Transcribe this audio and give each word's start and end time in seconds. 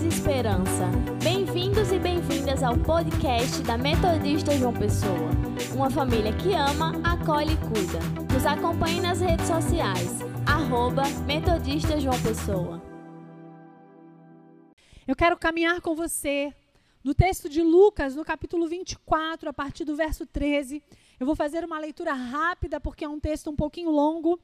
e 0.00 0.06
esperança. 0.08 0.86
Bem-vindos 1.22 1.92
e 1.92 1.98
bem-vindas 1.98 2.62
ao 2.62 2.78
podcast 2.78 3.62
da 3.62 3.76
Metodista 3.76 4.56
João 4.56 4.72
Pessoa. 4.72 5.28
Uma 5.74 5.90
família 5.90 6.32
que 6.32 6.54
ama, 6.54 6.92
acolhe 7.04 7.52
e 7.52 7.56
cuida. 7.58 7.98
Nos 8.32 8.46
acompanhe 8.46 9.02
nas 9.02 9.20
redes 9.20 9.46
sociais. 9.46 10.20
Arroba 10.46 11.02
Metodista 11.26 12.00
João 12.00 12.18
Pessoa. 12.22 12.82
Eu 15.06 15.14
quero 15.14 15.36
caminhar 15.36 15.82
com 15.82 15.94
você 15.94 16.54
no 17.04 17.12
texto 17.12 17.46
de 17.46 17.60
Lucas, 17.62 18.16
no 18.16 18.24
capítulo 18.24 18.66
24, 18.66 19.50
a 19.50 19.52
partir 19.52 19.84
do 19.84 19.94
verso 19.94 20.24
13. 20.24 20.82
Eu 21.20 21.26
vou 21.26 21.36
fazer 21.36 21.66
uma 21.66 21.78
leitura 21.78 22.14
rápida, 22.14 22.80
porque 22.80 23.04
é 23.04 23.08
um 23.08 23.20
texto 23.20 23.50
um 23.50 23.56
pouquinho 23.56 23.90
longo. 23.90 24.40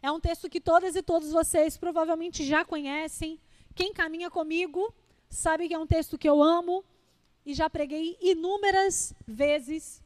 É 0.00 0.12
um 0.12 0.20
texto 0.20 0.48
que 0.48 0.60
todas 0.60 0.94
e 0.94 1.02
todos 1.02 1.32
vocês 1.32 1.76
provavelmente 1.76 2.44
já 2.44 2.64
conhecem. 2.64 3.40
Quem 3.74 3.92
caminha 3.92 4.30
comigo 4.30 4.92
sabe 5.28 5.68
que 5.68 5.74
é 5.74 5.78
um 5.78 5.86
texto 5.86 6.18
que 6.18 6.28
eu 6.28 6.42
amo 6.42 6.84
e 7.44 7.54
já 7.54 7.68
preguei 7.68 8.16
inúmeras 8.20 9.14
vezes. 9.26 10.02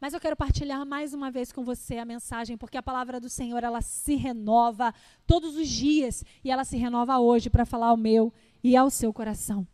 Mas 0.00 0.12
eu 0.12 0.20
quero 0.20 0.36
partilhar 0.36 0.84
mais 0.84 1.14
uma 1.14 1.30
vez 1.30 1.50
com 1.50 1.64
você 1.64 1.96
a 1.96 2.04
mensagem, 2.04 2.56
porque 2.56 2.76
a 2.76 2.82
palavra 2.82 3.18
do 3.18 3.28
Senhor 3.28 3.64
ela 3.64 3.80
se 3.80 4.14
renova 4.14 4.94
todos 5.26 5.56
os 5.56 5.68
dias 5.68 6.24
e 6.44 6.50
ela 6.50 6.64
se 6.64 6.76
renova 6.76 7.18
hoje 7.18 7.48
para 7.48 7.64
falar 7.64 7.88
ao 7.88 7.96
meu 7.96 8.32
e 8.62 8.76
ao 8.76 8.90
seu 8.90 9.12
coração. 9.12 9.66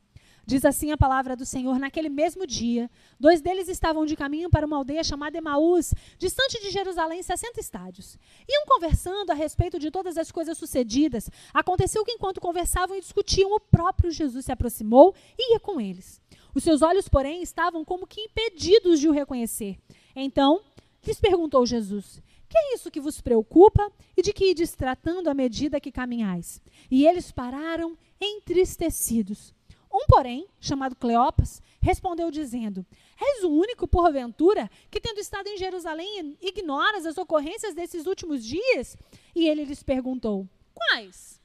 Diz 0.44 0.64
assim 0.64 0.90
a 0.90 0.96
palavra 0.96 1.36
do 1.36 1.46
Senhor: 1.46 1.78
naquele 1.78 2.08
mesmo 2.08 2.46
dia, 2.46 2.90
dois 3.18 3.40
deles 3.40 3.68
estavam 3.68 4.04
de 4.04 4.16
caminho 4.16 4.50
para 4.50 4.66
uma 4.66 4.76
aldeia 4.76 5.04
chamada 5.04 5.38
Emaús, 5.38 5.94
distante 6.18 6.60
de 6.60 6.70
Jerusalém, 6.70 7.22
60 7.22 7.60
estádios. 7.60 8.18
Iam 8.48 8.64
conversando 8.66 9.30
a 9.30 9.34
respeito 9.34 9.78
de 9.78 9.90
todas 9.90 10.16
as 10.16 10.32
coisas 10.32 10.58
sucedidas. 10.58 11.30
Aconteceu 11.54 12.04
que, 12.04 12.12
enquanto 12.12 12.40
conversavam 12.40 12.96
e 12.96 13.00
discutiam, 13.00 13.52
o 13.52 13.60
próprio 13.60 14.10
Jesus 14.10 14.44
se 14.44 14.52
aproximou 14.52 15.14
e 15.38 15.52
ia 15.52 15.60
com 15.60 15.80
eles. 15.80 16.20
Os 16.54 16.64
seus 16.64 16.82
olhos, 16.82 17.08
porém, 17.08 17.42
estavam 17.42 17.84
como 17.84 18.06
que 18.06 18.20
impedidos 18.20 19.00
de 19.00 19.08
o 19.08 19.12
reconhecer. 19.12 19.78
Então, 20.14 20.60
lhes 21.06 21.20
perguntou 21.20 21.64
Jesus: 21.64 22.20
Que 22.48 22.58
é 22.58 22.74
isso 22.74 22.90
que 22.90 23.00
vos 23.00 23.20
preocupa 23.20 23.90
e 24.16 24.22
de 24.22 24.32
que 24.32 24.50
ides 24.50 24.74
tratando 24.74 25.28
à 25.28 25.34
medida 25.34 25.80
que 25.80 25.92
caminhais? 25.92 26.60
E 26.90 27.06
eles 27.06 27.30
pararam 27.30 27.96
entristecidos. 28.20 29.54
Um, 29.92 30.06
porém, 30.06 30.48
chamado 30.58 30.96
Cleopas, 30.96 31.60
respondeu 31.80 32.30
dizendo: 32.30 32.86
És 33.20 33.44
o 33.44 33.50
único, 33.50 33.86
porventura, 33.86 34.70
que 34.90 35.00
tendo 35.00 35.20
estado 35.20 35.48
em 35.48 35.58
Jerusalém, 35.58 36.36
ignoras 36.40 37.04
as 37.04 37.18
ocorrências 37.18 37.74
desses 37.74 38.06
últimos 38.06 38.42
dias? 38.42 38.96
E 39.34 39.46
ele 39.46 39.64
lhes 39.64 39.82
perguntou: 39.82 40.48
Quais? 40.72 41.40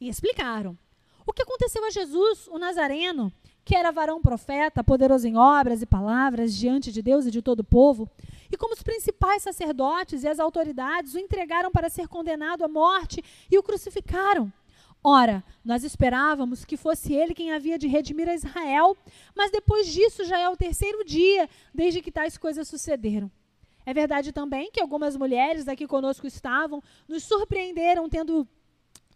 E 0.00 0.08
explicaram: 0.08 0.78
O 1.26 1.32
que 1.32 1.42
aconteceu 1.42 1.84
a 1.84 1.90
Jesus, 1.90 2.46
o 2.46 2.58
Nazareno, 2.58 3.32
que 3.64 3.74
era 3.74 3.90
varão 3.90 4.22
profeta, 4.22 4.84
poderoso 4.84 5.26
em 5.26 5.36
obras 5.36 5.82
e 5.82 5.86
palavras 5.86 6.56
diante 6.56 6.92
de 6.92 7.02
Deus 7.02 7.26
e 7.26 7.30
de 7.30 7.42
todo 7.42 7.60
o 7.60 7.64
povo, 7.64 8.08
e 8.50 8.56
como 8.56 8.72
os 8.72 8.82
principais 8.82 9.42
sacerdotes 9.42 10.22
e 10.22 10.28
as 10.28 10.38
autoridades 10.38 11.14
o 11.14 11.18
entregaram 11.18 11.70
para 11.70 11.90
ser 11.90 12.08
condenado 12.08 12.64
à 12.64 12.68
morte 12.68 13.22
e 13.50 13.58
o 13.58 13.62
crucificaram. 13.62 14.50
Ora, 15.02 15.44
nós 15.64 15.84
esperávamos 15.84 16.64
que 16.64 16.76
fosse 16.76 17.14
ele 17.14 17.34
quem 17.34 17.52
havia 17.52 17.78
de 17.78 17.86
redimir 17.86 18.28
a 18.28 18.34
Israel, 18.34 18.96
mas 19.34 19.50
depois 19.50 19.86
disso 19.86 20.24
já 20.24 20.38
é 20.38 20.48
o 20.48 20.56
terceiro 20.56 21.04
dia 21.04 21.48
desde 21.72 22.02
que 22.02 22.10
tais 22.10 22.36
coisas 22.36 22.66
sucederam. 22.66 23.30
É 23.86 23.94
verdade 23.94 24.32
também 24.32 24.70
que 24.70 24.80
algumas 24.80 25.16
mulheres 25.16 25.66
aqui 25.68 25.86
conosco 25.86 26.26
estavam, 26.26 26.82
nos 27.08 27.22
surpreenderam 27.22 28.08
tendo 28.08 28.46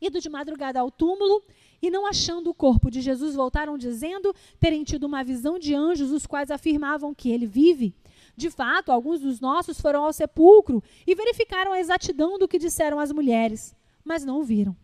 ido 0.00 0.20
de 0.20 0.30
madrugada 0.30 0.80
ao 0.80 0.90
túmulo 0.90 1.42
e 1.80 1.90
não 1.90 2.06
achando 2.06 2.48
o 2.50 2.54
corpo 2.54 2.90
de 2.90 3.00
Jesus, 3.00 3.34
voltaram 3.34 3.76
dizendo 3.76 4.34
terem 4.58 4.84
tido 4.84 5.04
uma 5.04 5.22
visão 5.22 5.58
de 5.58 5.74
anjos, 5.74 6.10
os 6.10 6.26
quais 6.26 6.50
afirmavam 6.50 7.12
que 7.12 7.30
ele 7.30 7.46
vive. 7.46 7.94
De 8.36 8.50
fato, 8.50 8.90
alguns 8.90 9.20
dos 9.20 9.40
nossos 9.40 9.80
foram 9.80 10.04
ao 10.04 10.12
sepulcro 10.12 10.82
e 11.06 11.14
verificaram 11.14 11.72
a 11.72 11.80
exatidão 11.80 12.38
do 12.38 12.48
que 12.48 12.58
disseram 12.58 12.98
as 12.98 13.12
mulheres, 13.12 13.76
mas 14.04 14.24
não 14.24 14.40
o 14.40 14.44
viram. 14.44 14.76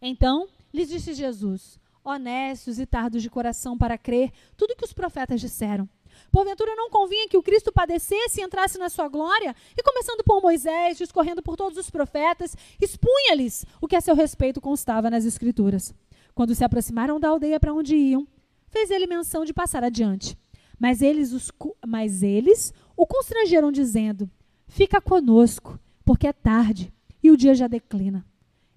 Então 0.00 0.48
lhes 0.72 0.88
disse 0.88 1.14
Jesus: 1.14 1.78
Honestos 2.04 2.78
e 2.78 2.86
tardos 2.86 3.22
de 3.22 3.28
coração 3.28 3.76
para 3.76 3.98
crer 3.98 4.30
tudo 4.56 4.76
que 4.76 4.84
os 4.84 4.92
profetas 4.92 5.40
disseram. 5.40 5.88
Porventura 6.30 6.74
não 6.74 6.88
convinha 6.88 7.28
que 7.28 7.36
o 7.36 7.42
Cristo 7.42 7.72
padecesse 7.72 8.40
e 8.40 8.44
entrasse 8.44 8.78
na 8.78 8.88
sua 8.88 9.08
glória? 9.08 9.54
E 9.76 9.82
começando 9.82 10.22
por 10.24 10.40
Moisés, 10.40 10.96
discorrendo 10.96 11.42
por 11.42 11.56
todos 11.56 11.76
os 11.76 11.90
profetas, 11.90 12.56
expunha-lhes 12.80 13.66
o 13.80 13.86
que 13.86 13.96
a 13.96 14.00
seu 14.00 14.14
respeito 14.14 14.60
constava 14.60 15.10
nas 15.10 15.24
Escrituras. 15.24 15.94
Quando 16.34 16.54
se 16.54 16.64
aproximaram 16.64 17.18
da 17.18 17.28
aldeia 17.28 17.58
para 17.58 17.74
onde 17.74 17.96
iam, 17.96 18.26
fez 18.68 18.90
ele 18.90 19.06
menção 19.06 19.44
de 19.44 19.52
passar 19.52 19.82
adiante. 19.82 20.38
Mas 20.78 21.02
eles, 21.02 21.32
os, 21.32 21.50
mas 21.86 22.22
eles 22.22 22.72
o 22.96 23.06
constrangeram, 23.06 23.72
dizendo: 23.72 24.30
Fica 24.68 25.00
conosco, 25.00 25.78
porque 26.04 26.26
é 26.26 26.32
tarde 26.32 26.92
e 27.22 27.30
o 27.30 27.36
dia 27.36 27.54
já 27.54 27.66
declina 27.66 28.24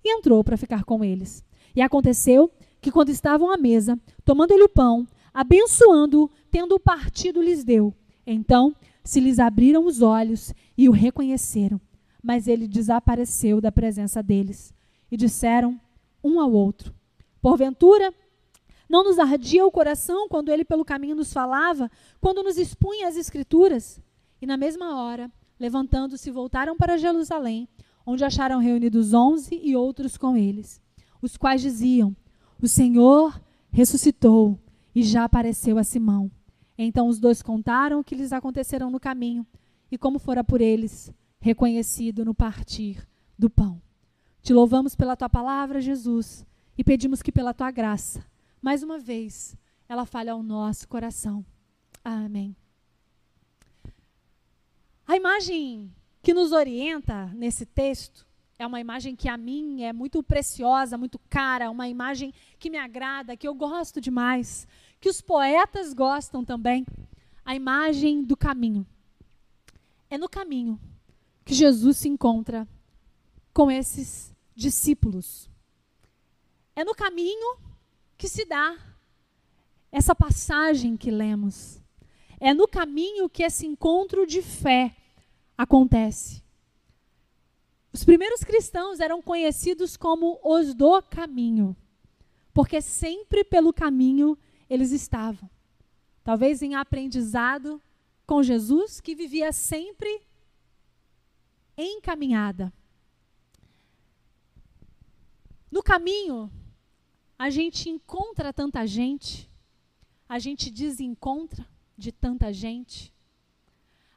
e 0.03 0.17
entrou 0.17 0.43
para 0.43 0.57
ficar 0.57 0.83
com 0.83 1.03
eles. 1.03 1.43
E 1.75 1.81
aconteceu 1.81 2.51
que, 2.81 2.91
quando 2.91 3.09
estavam 3.09 3.51
à 3.51 3.57
mesa, 3.57 3.99
tomando 4.23 4.51
ele 4.51 4.63
o 4.63 4.69
pão, 4.69 5.07
abençoando-o, 5.33 6.29
tendo 6.49 6.79
partido, 6.79 7.41
lhes 7.41 7.63
deu. 7.63 7.93
Então 8.25 8.75
se 9.03 9.19
lhes 9.19 9.39
abriram 9.39 9.85
os 9.85 10.01
olhos 10.01 10.53
e 10.77 10.88
o 10.88 10.91
reconheceram. 10.91 11.79
Mas 12.21 12.47
ele 12.47 12.67
desapareceu 12.67 13.59
da 13.61 13.71
presença 13.71 14.21
deles. 14.21 14.73
E 15.11 15.17
disseram 15.17 15.79
um 16.23 16.39
ao 16.39 16.51
outro: 16.51 16.93
Porventura, 17.41 18.13
não 18.88 19.03
nos 19.03 19.17
ardia 19.17 19.65
o 19.65 19.71
coração 19.71 20.27
quando 20.27 20.51
ele 20.51 20.65
pelo 20.65 20.85
caminho 20.85 21.15
nos 21.15 21.33
falava, 21.33 21.89
quando 22.19 22.43
nos 22.43 22.57
expunha 22.57 23.07
as 23.07 23.15
Escrituras? 23.15 23.99
E 24.41 24.45
na 24.45 24.57
mesma 24.57 25.01
hora, 25.01 25.31
levantando-se, 25.59 26.29
voltaram 26.29 26.77
para 26.77 26.97
Jerusalém, 26.97 27.67
onde 28.09 28.25
acharam 28.25 28.59
reunidos 28.59 29.13
onze 29.13 29.59
e 29.61 29.75
outros 29.75 30.17
com 30.17 30.35
eles, 30.35 30.81
os 31.21 31.37
quais 31.37 31.61
diziam: 31.61 32.15
O 32.59 32.67
Senhor 32.67 33.39
ressuscitou 33.71 34.59
e 34.95 35.03
já 35.03 35.25
apareceu 35.25 35.77
a 35.77 35.83
Simão. 35.83 36.31
Então 36.75 37.07
os 37.07 37.19
dois 37.19 37.43
contaram 37.43 37.99
o 37.99 38.03
que 38.03 38.15
lhes 38.15 38.33
aconteceram 38.33 38.89
no 38.89 38.99
caminho 38.99 39.45
e 39.91 39.97
como 39.97 40.17
fora 40.17 40.43
por 40.43 40.59
eles 40.59 41.13
reconhecido 41.39 42.25
no 42.25 42.33
partir 42.33 43.07
do 43.37 43.49
pão. 43.49 43.79
Te 44.41 44.53
louvamos 44.53 44.95
pela 44.95 45.15
tua 45.15 45.29
palavra, 45.29 45.79
Jesus, 45.79 46.45
e 46.77 46.83
pedimos 46.83 47.21
que 47.21 47.31
pela 47.31 47.53
tua 47.53 47.69
graça, 47.69 48.25
mais 48.61 48.81
uma 48.81 48.97
vez, 48.97 49.55
ela 49.87 50.05
fale 50.05 50.29
ao 50.29 50.41
nosso 50.41 50.87
coração. 50.87 51.45
Amém. 52.03 52.55
A 55.05 55.15
imagem 55.15 55.91
que 56.22 56.34
nos 56.34 56.52
orienta 56.52 57.28
nesse 57.28 57.66
texto 57.66 58.28
é 58.59 58.68
uma 58.68 58.81
imagem 58.81 59.16
que 59.16 59.30
a 59.30 59.38
mim 59.38 59.84
é 59.84 59.94
muito 59.94 60.22
preciosa, 60.22 60.97
muito 60.97 61.18
cara, 61.30 61.72
uma 61.72 61.88
imagem 61.88 62.34
que 62.59 62.69
me 62.69 62.78
agrada, 62.78 63.38
que 63.38 63.47
eu 63.47 63.56
gosto 63.56 64.02
demais, 64.02 64.68
que 65.00 65.07
os 65.07 65.22
poetas 65.22 65.94
gostam 65.94 66.44
também. 66.44 66.85
A 67.46 67.56
imagem 67.56 68.22
do 68.22 68.35
caminho. 68.35 68.85
É 70.09 70.18
no 70.18 70.28
caminho 70.28 70.78
que 71.46 71.53
Jesus 71.53 71.97
se 71.97 72.09
encontra 72.09 72.68
com 73.53 73.72
esses 73.72 74.36
discípulos. 74.53 75.50
É 76.75 76.84
no 76.84 76.94
caminho 76.94 77.57
que 78.18 78.28
se 78.28 78.44
dá 78.44 78.78
essa 79.90 80.13
passagem 80.13 80.97
que 80.97 81.09
lemos. 81.09 81.81
É 82.41 82.53
no 82.53 82.68
caminho 82.68 83.30
que 83.30 83.44
esse 83.44 83.66
encontro 83.66 84.28
de 84.28 84.41
fé 84.41 84.94
acontece. 85.59 86.41
Os 87.91 88.05
primeiros 88.05 88.45
cristãos 88.45 89.01
eram 89.01 89.21
conhecidos 89.21 89.97
como 89.97 90.39
os 90.41 90.73
do 90.73 91.01
caminho, 91.01 91.75
porque 92.53 92.79
sempre 92.79 93.44
pelo 93.44 93.73
caminho 93.73 94.38
eles 94.69 94.94
estavam. 94.94 95.50
Talvez 96.23 96.61
em 96.61 96.75
aprendizado 96.75 97.81
com 98.25 98.41
Jesus, 98.41 99.01
que 99.01 99.13
vivia 99.13 99.51
sempre 99.51 100.21
encaminhada. 101.77 102.71
No 105.69 105.83
caminho, 105.83 106.50
a 107.38 107.50
gente 107.50 107.89
encontra 107.89 108.53
tanta 108.53 108.88
gente, 108.88 109.51
a 110.27 110.39
gente 110.39 110.71
desencontra 110.71 111.67
de 111.97 112.13
tanta 112.13 112.53
gente 112.53 113.13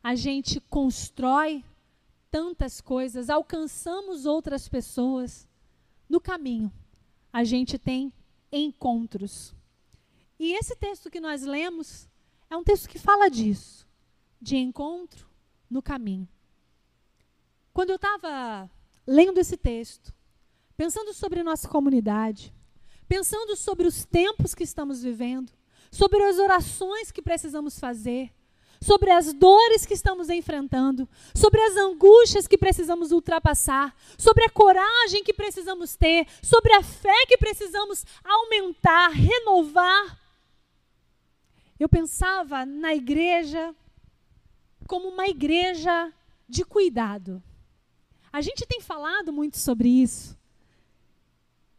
a 0.02 0.14
gente 0.14 0.60
constrói 0.60 1.64
tantas 2.30 2.80
coisas, 2.80 3.30
alcançamos 3.30 4.26
outras 4.26 4.68
pessoas. 4.68 5.46
No 6.08 6.20
caminho, 6.20 6.72
a 7.32 7.44
gente 7.44 7.78
tem 7.78 8.12
encontros. 8.50 9.54
E 10.38 10.52
esse 10.52 10.74
texto 10.74 11.10
que 11.10 11.20
nós 11.20 11.42
lemos 11.42 12.08
é 12.50 12.56
um 12.56 12.64
texto 12.64 12.88
que 12.88 12.98
fala 12.98 13.30
disso, 13.30 13.86
de 14.40 14.56
encontro 14.56 15.26
no 15.70 15.80
caminho. 15.80 16.28
Quando 17.72 17.90
eu 17.90 17.96
estava 17.96 18.70
lendo 19.06 19.38
esse 19.38 19.56
texto, 19.56 20.12
pensando 20.76 21.14
sobre 21.14 21.42
nossa 21.42 21.68
comunidade, 21.68 22.52
pensando 23.06 23.56
sobre 23.56 23.86
os 23.86 24.04
tempos 24.04 24.54
que 24.54 24.64
estamos 24.64 25.02
vivendo, 25.02 25.52
sobre 25.90 26.22
as 26.24 26.38
orações 26.38 27.10
que 27.10 27.22
precisamos 27.22 27.78
fazer, 27.78 28.32
sobre 28.82 29.10
as 29.12 29.32
dores 29.32 29.86
que 29.86 29.94
estamos 29.94 30.28
enfrentando, 30.28 31.08
sobre 31.34 31.60
as 31.60 31.76
angústias 31.76 32.48
que 32.48 32.58
precisamos 32.58 33.12
ultrapassar, 33.12 33.94
sobre 34.18 34.44
a 34.44 34.50
coragem 34.50 35.22
que 35.22 35.32
precisamos 35.32 35.94
ter, 35.94 36.26
sobre 36.42 36.72
a 36.74 36.82
fé 36.82 37.26
que 37.26 37.38
precisamos 37.38 38.04
aumentar, 38.24 39.08
renovar. 39.10 40.18
Eu 41.78 41.88
pensava 41.88 42.66
na 42.66 42.94
igreja 42.94 43.74
como 44.88 45.08
uma 45.08 45.28
igreja 45.28 46.12
de 46.48 46.64
cuidado. 46.64 47.42
A 48.32 48.40
gente 48.40 48.66
tem 48.66 48.80
falado 48.80 49.32
muito 49.32 49.58
sobre 49.58 49.88
isso. 49.88 50.36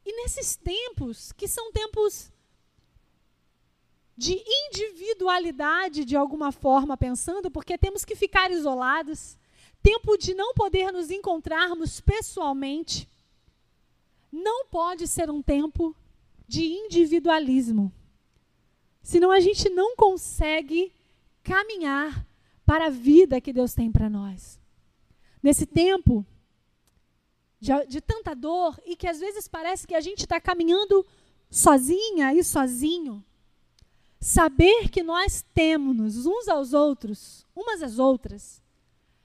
E 0.06 0.24
nesses 0.24 0.56
tempos, 0.56 1.32
que 1.34 1.48
são 1.48 1.72
tempos 1.72 2.33
de 4.16 4.42
individualidade 4.68 6.06
de 6.06 6.16
alguma 6.16 6.52
forma, 6.52 6.96
pensando, 6.96 7.50
porque 7.50 7.78
temos 7.78 8.06
que 8.06 8.16
ficar 8.16 8.52
isolados, 8.52 9.38
tempo 9.82 10.18
de 10.18 10.34
não 10.34 10.54
poder 10.54 10.92
nos 10.92 11.10
encontrarmos 11.10 12.00
pessoalmente, 12.00 13.10
não 14.32 14.66
pode 14.68 15.08
ser 15.08 15.30
um 15.30 15.42
tempo 15.42 15.96
de 16.48 16.66
individualismo. 16.66 17.92
Senão 19.02 19.32
a 19.32 19.40
gente 19.40 19.70
não 19.70 19.96
consegue 19.96 20.92
caminhar 21.44 22.26
para 22.66 22.86
a 22.86 22.90
vida 22.90 23.42
que 23.42 23.52
Deus 23.52 23.74
tem 23.74 23.92
para 23.92 24.10
nós. 24.10 24.60
Nesse 25.42 25.66
tempo 25.66 26.26
de, 27.60 27.72
de, 27.88 28.02
tanta 28.02 28.34
dor 28.34 28.80
e 28.86 28.96
que 28.96 29.08
às 29.08 29.20
vezes 29.20 29.48
parece 29.48 29.86
que 29.86 29.96
a 29.96 30.02
gente 30.02 30.22
está 30.22 30.40
caminhando 30.40 31.06
sozinha 31.50 32.34
e 32.34 32.44
sozinho, 32.44 33.24
saber 34.24 34.90
que 34.90 35.04
nós 35.04 35.44
temos 35.54 36.26
uns 36.26 36.48
aos 36.48 36.74
outros, 36.74 37.46
umas 37.56 37.84
às 37.84 38.00
outras, 38.00 38.62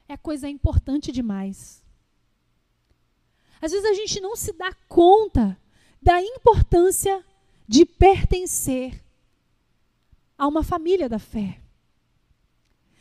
é 0.09 0.17
coisa 0.17 0.49
importante 0.49 1.12
demais. 1.12 1.83
Às 3.61 3.73
vezes 3.73 3.87
a 3.87 3.95
gente 3.95 4.21
não 4.21 4.35
se 4.37 4.53
dá 4.53 4.73
conta 4.89 5.59
da 6.00 6.21
importância 6.23 7.25
de 7.67 7.85
pertencer 7.85 9.03
a 10.37 10.47
uma 10.47 10.62
família 10.62 11.09
da 11.09 11.19
fé 11.19 11.61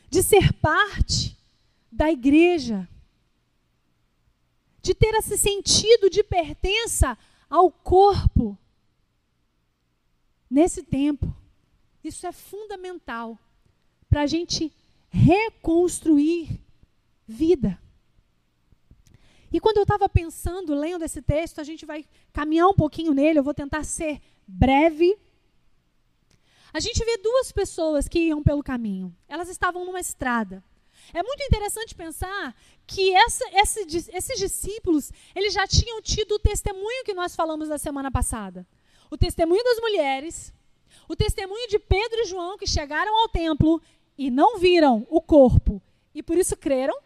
de 0.10 0.24
ser 0.24 0.54
parte 0.54 1.38
da 1.92 2.12
igreja, 2.12 2.88
de 4.82 4.94
ter 4.94 5.14
esse 5.16 5.38
sentido 5.38 6.10
de 6.10 6.24
pertença 6.24 7.18
ao 7.50 7.70
corpo. 7.70 8.58
Nesse 10.50 10.82
tempo, 10.82 11.36
isso 12.08 12.26
é 12.26 12.32
fundamental 12.32 13.38
para 14.10 14.22
a 14.22 14.28
gente 14.28 14.74
reconstruir 15.10 16.60
vida. 17.28 17.80
E 19.52 19.60
quando 19.60 19.78
eu 19.78 19.84
estava 19.84 20.10
pensando, 20.10 20.74
lendo 20.74 21.04
esse 21.06 21.22
texto, 21.22 21.60
a 21.60 21.64
gente 21.64 21.86
vai 21.86 22.06
caminhar 22.34 22.68
um 22.68 22.74
pouquinho 22.74 23.14
nele, 23.14 23.40
eu 23.40 23.44
vou 23.44 23.54
tentar 23.54 23.84
ser 23.84 24.22
breve 24.46 25.18
a 26.74 26.80
gente 26.80 27.04
vê 27.04 27.18
duas 27.18 27.52
pessoas 27.52 28.08
que 28.08 28.20
iam 28.20 28.44
pelo 28.44 28.64
caminho. 28.64 29.16
Elas 29.28 29.50
estavam 29.50 29.86
numa 29.86 30.00
estrada. 30.00 30.64
É 31.14 31.24
muito 31.24 31.42
interessante 31.44 31.96
pensar 31.96 32.56
que 32.86 33.16
essa, 33.16 33.44
esse, 33.54 34.10
esses 34.14 34.38
discípulos 34.38 35.12
eles 35.36 35.54
já 35.54 35.66
tinham 35.66 36.02
tido 36.02 36.36
o 36.36 36.40
testemunho 36.40 37.04
que 37.04 37.14
nós 37.14 37.36
falamos 37.36 37.70
na 37.70 37.78
semana 37.78 38.12
passada. 38.12 38.68
O 39.10 39.18
testemunho 39.18 39.64
das 39.64 39.80
mulheres, 39.80 40.54
o 41.08 41.16
testemunho 41.16 41.68
de 41.68 41.80
Pedro 41.80 42.22
e 42.22 42.26
João 42.26 42.58
que 42.58 42.68
chegaram 42.68 43.16
ao 43.22 43.30
templo 43.30 43.82
e 44.18 44.30
não 44.30 44.60
viram 44.60 45.06
o 45.10 45.22
corpo 45.22 45.82
e 46.14 46.24
por 46.24 46.38
isso 46.38 46.58
creram. 46.58 46.98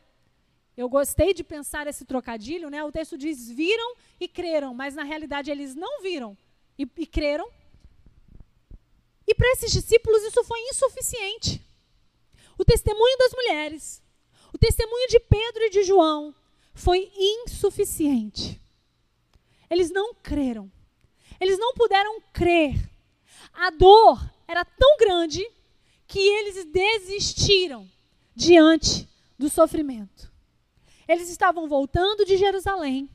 Eu 0.75 0.87
gostei 0.87 1.33
de 1.33 1.43
pensar 1.43 1.85
esse 1.87 2.05
trocadilho, 2.05 2.69
né? 2.69 2.83
O 2.83 2.91
texto 2.91 3.17
diz 3.17 3.49
viram 3.49 3.95
e 4.19 4.27
creram, 4.27 4.73
mas 4.73 4.95
na 4.95 5.03
realidade 5.03 5.51
eles 5.51 5.75
não 5.75 6.01
viram 6.01 6.37
e, 6.77 6.87
e 6.97 7.05
creram. 7.05 7.49
E 9.27 9.35
para 9.35 9.51
esses 9.51 9.71
discípulos 9.71 10.23
isso 10.23 10.43
foi 10.43 10.59
insuficiente. 10.69 11.61
O 12.57 12.65
testemunho 12.65 13.17
das 13.17 13.33
mulheres, 13.33 14.01
o 14.53 14.57
testemunho 14.57 15.07
de 15.09 15.19
Pedro 15.19 15.63
e 15.63 15.69
de 15.69 15.83
João 15.83 16.33
foi 16.73 17.11
insuficiente. 17.17 18.59
Eles 19.69 19.91
não 19.91 20.13
creram. 20.15 20.71
Eles 21.39 21.57
não 21.57 21.73
puderam 21.73 22.21
crer. 22.33 22.90
A 23.53 23.69
dor 23.69 24.19
era 24.47 24.65
tão 24.65 24.97
grande 24.97 25.45
que 26.07 26.19
eles 26.19 26.65
desistiram 26.65 27.89
diante 28.35 29.07
do 29.37 29.49
sofrimento. 29.49 30.31
Eles 31.07 31.29
estavam 31.29 31.67
voltando 31.67 32.25
de 32.25 32.37
Jerusalém. 32.37 33.09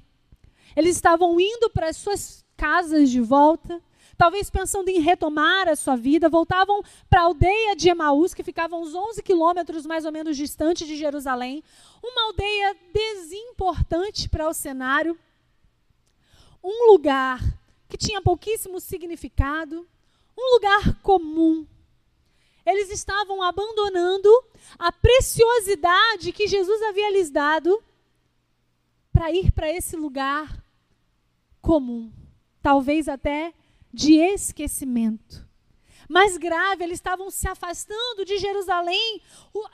Eles 0.74 0.96
estavam 0.96 1.40
indo 1.40 1.70
para 1.70 1.88
as 1.88 1.96
suas 1.96 2.44
casas 2.56 3.10
de 3.10 3.20
volta 3.20 3.82
talvez 4.16 4.48
pensando 4.50 4.88
em 4.88 5.00
retomar 5.00 5.68
a 5.68 5.76
sua 5.76 5.96
vida, 5.96 6.28
voltavam 6.28 6.82
para 7.08 7.20
a 7.20 7.24
aldeia 7.24 7.76
de 7.76 7.88
Emaús, 7.88 8.32
que 8.32 8.42
ficava 8.42 8.76
uns 8.76 8.94
11 8.94 9.22
quilômetros 9.22 9.84
mais 9.84 10.04
ou 10.04 10.12
menos 10.12 10.36
distante 10.36 10.86
de 10.86 10.96
Jerusalém, 10.96 11.62
uma 12.02 12.26
aldeia 12.26 12.76
desimportante 12.92 14.28
para 14.28 14.48
o 14.48 14.54
cenário, 14.54 15.18
um 16.62 16.90
lugar 16.90 17.40
que 17.88 17.96
tinha 17.96 18.20
pouquíssimo 18.20 18.80
significado, 18.80 19.86
um 20.36 20.54
lugar 20.54 21.00
comum. 21.02 21.66
Eles 22.64 22.90
estavam 22.90 23.42
abandonando 23.42 24.28
a 24.78 24.90
preciosidade 24.90 26.32
que 26.32 26.48
Jesus 26.48 26.82
havia 26.82 27.10
lhes 27.12 27.30
dado 27.30 27.82
para 29.12 29.30
ir 29.30 29.50
para 29.52 29.70
esse 29.70 29.96
lugar 29.96 30.62
comum, 31.62 32.12
talvez 32.60 33.08
até 33.08 33.54
de 33.92 34.14
esquecimento. 34.14 35.46
Mais 36.08 36.36
grave, 36.36 36.84
eles 36.84 36.98
estavam 36.98 37.30
se 37.30 37.48
afastando 37.48 38.24
de 38.24 38.38
Jerusalém, 38.38 39.22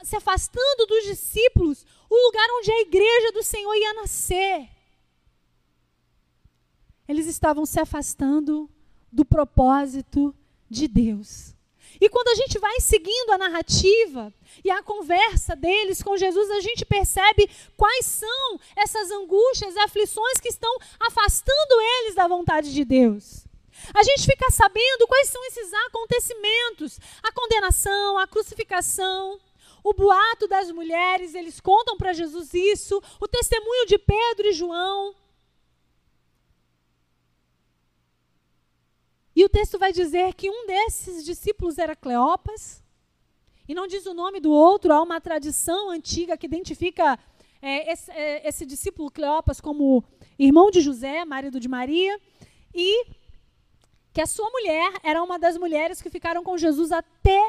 se 0.02 0.16
afastando 0.16 0.86
dos 0.86 1.04
discípulos, 1.04 1.84
o 2.08 2.26
lugar 2.26 2.46
onde 2.58 2.70
a 2.70 2.80
igreja 2.80 3.32
do 3.32 3.42
Senhor 3.42 3.74
ia 3.74 3.94
nascer. 3.94 4.68
Eles 7.06 7.26
estavam 7.26 7.66
se 7.66 7.80
afastando 7.80 8.70
do 9.10 9.24
propósito 9.24 10.34
de 10.72 10.88
Deus. 10.88 11.54
E 12.00 12.08
quando 12.08 12.28
a 12.28 12.34
gente 12.34 12.58
vai 12.58 12.80
seguindo 12.80 13.30
a 13.30 13.38
narrativa 13.38 14.32
e 14.64 14.70
a 14.70 14.82
conversa 14.82 15.54
deles 15.54 16.02
com 16.02 16.16
Jesus, 16.16 16.50
a 16.50 16.60
gente 16.60 16.84
percebe 16.84 17.48
quais 17.76 18.06
são 18.06 18.60
essas 18.74 19.10
angústias 19.12 19.76
aflições 19.76 20.40
que 20.40 20.48
estão 20.48 20.74
afastando 20.98 21.80
eles 22.00 22.16
da 22.16 22.26
vontade 22.26 22.72
de 22.72 22.84
Deus. 22.84 23.44
A 23.94 24.02
gente 24.02 24.26
fica 24.26 24.50
sabendo 24.50 25.06
quais 25.06 25.28
são 25.28 25.44
esses 25.44 25.72
acontecimentos: 25.86 26.98
a 27.22 27.30
condenação, 27.30 28.18
a 28.18 28.26
crucificação, 28.26 29.38
o 29.84 29.92
boato 29.92 30.48
das 30.48 30.70
mulheres, 30.70 31.34
eles 31.34 31.60
contam 31.60 31.96
para 31.96 32.12
Jesus 32.12 32.52
isso, 32.52 33.00
o 33.20 33.28
testemunho 33.28 33.86
de 33.86 33.98
Pedro 33.98 34.48
e 34.48 34.52
João. 34.52 35.14
E 39.42 39.44
o 39.44 39.48
texto 39.48 39.76
vai 39.76 39.92
dizer 39.92 40.34
que 40.34 40.48
um 40.48 40.68
desses 40.68 41.24
discípulos 41.24 41.76
era 41.76 41.96
Cleopas, 41.96 42.80
e 43.68 43.74
não 43.74 43.88
diz 43.88 44.06
o 44.06 44.14
nome 44.14 44.38
do 44.38 44.52
outro, 44.52 44.92
há 44.92 45.02
uma 45.02 45.20
tradição 45.20 45.90
antiga 45.90 46.36
que 46.36 46.46
identifica 46.46 47.18
é, 47.60 47.92
esse, 47.92 48.12
é, 48.12 48.48
esse 48.48 48.64
discípulo 48.64 49.10
Cleopas 49.10 49.60
como 49.60 50.04
irmão 50.38 50.70
de 50.70 50.80
José, 50.80 51.24
marido 51.24 51.58
de 51.58 51.66
Maria, 51.66 52.20
e 52.72 53.04
que 54.12 54.20
a 54.20 54.26
sua 54.26 54.48
mulher 54.48 54.92
era 55.02 55.20
uma 55.20 55.40
das 55.40 55.58
mulheres 55.58 56.00
que 56.00 56.08
ficaram 56.08 56.44
com 56.44 56.56
Jesus 56.56 56.92
até 56.92 57.42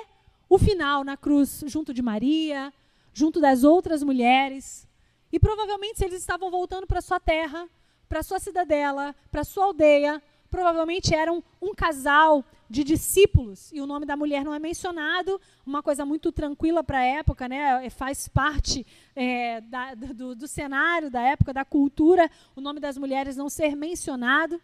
o 0.50 0.58
final 0.58 1.04
na 1.04 1.16
cruz, 1.16 1.64
junto 1.68 1.94
de 1.94 2.02
Maria, 2.02 2.74
junto 3.14 3.40
das 3.40 3.64
outras 3.64 4.02
mulheres. 4.02 4.88
E 5.32 5.40
provavelmente, 5.40 6.04
eles 6.04 6.22
estavam 6.22 6.50
voltando 6.50 6.88
para 6.88 7.02
sua 7.02 7.20
terra, 7.20 7.70
para 8.10 8.24
sua 8.24 8.40
cidadela, 8.40 9.16
para 9.30 9.44
sua 9.44 9.66
aldeia, 9.66 10.20
provavelmente 10.54 11.16
eram 11.16 11.44
um 11.60 11.74
casal 11.74 12.46
de 12.70 12.84
discípulos. 12.84 13.72
E 13.74 13.82
o 13.82 13.88
nome 13.88 14.06
da 14.06 14.16
mulher 14.16 14.46
não 14.46 14.54
é 14.54 14.60
mencionado, 14.60 15.42
uma 15.66 15.82
coisa 15.82 16.06
muito 16.06 16.32
tranquila 16.32 16.84
para 16.84 17.00
a 17.00 17.04
época, 17.04 17.50
né? 17.50 17.84
É, 17.84 17.90
faz 17.90 18.28
parte 18.28 18.86
é, 19.16 19.62
da, 19.62 19.96
do, 19.96 20.36
do 20.36 20.48
cenário 20.48 21.10
da 21.10 21.22
época, 21.22 21.52
da 21.52 21.66
cultura, 21.66 22.30
o 22.56 22.62
nome 22.62 22.80
das 22.80 23.00
mulheres 23.00 23.36
não 23.36 23.50
ser 23.50 23.76
mencionado. 23.76 24.62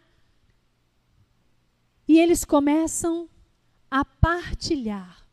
E 2.06 2.20
eles 2.20 2.44
começam 2.44 3.28
a 3.90 4.04
partilhar. 4.04 5.26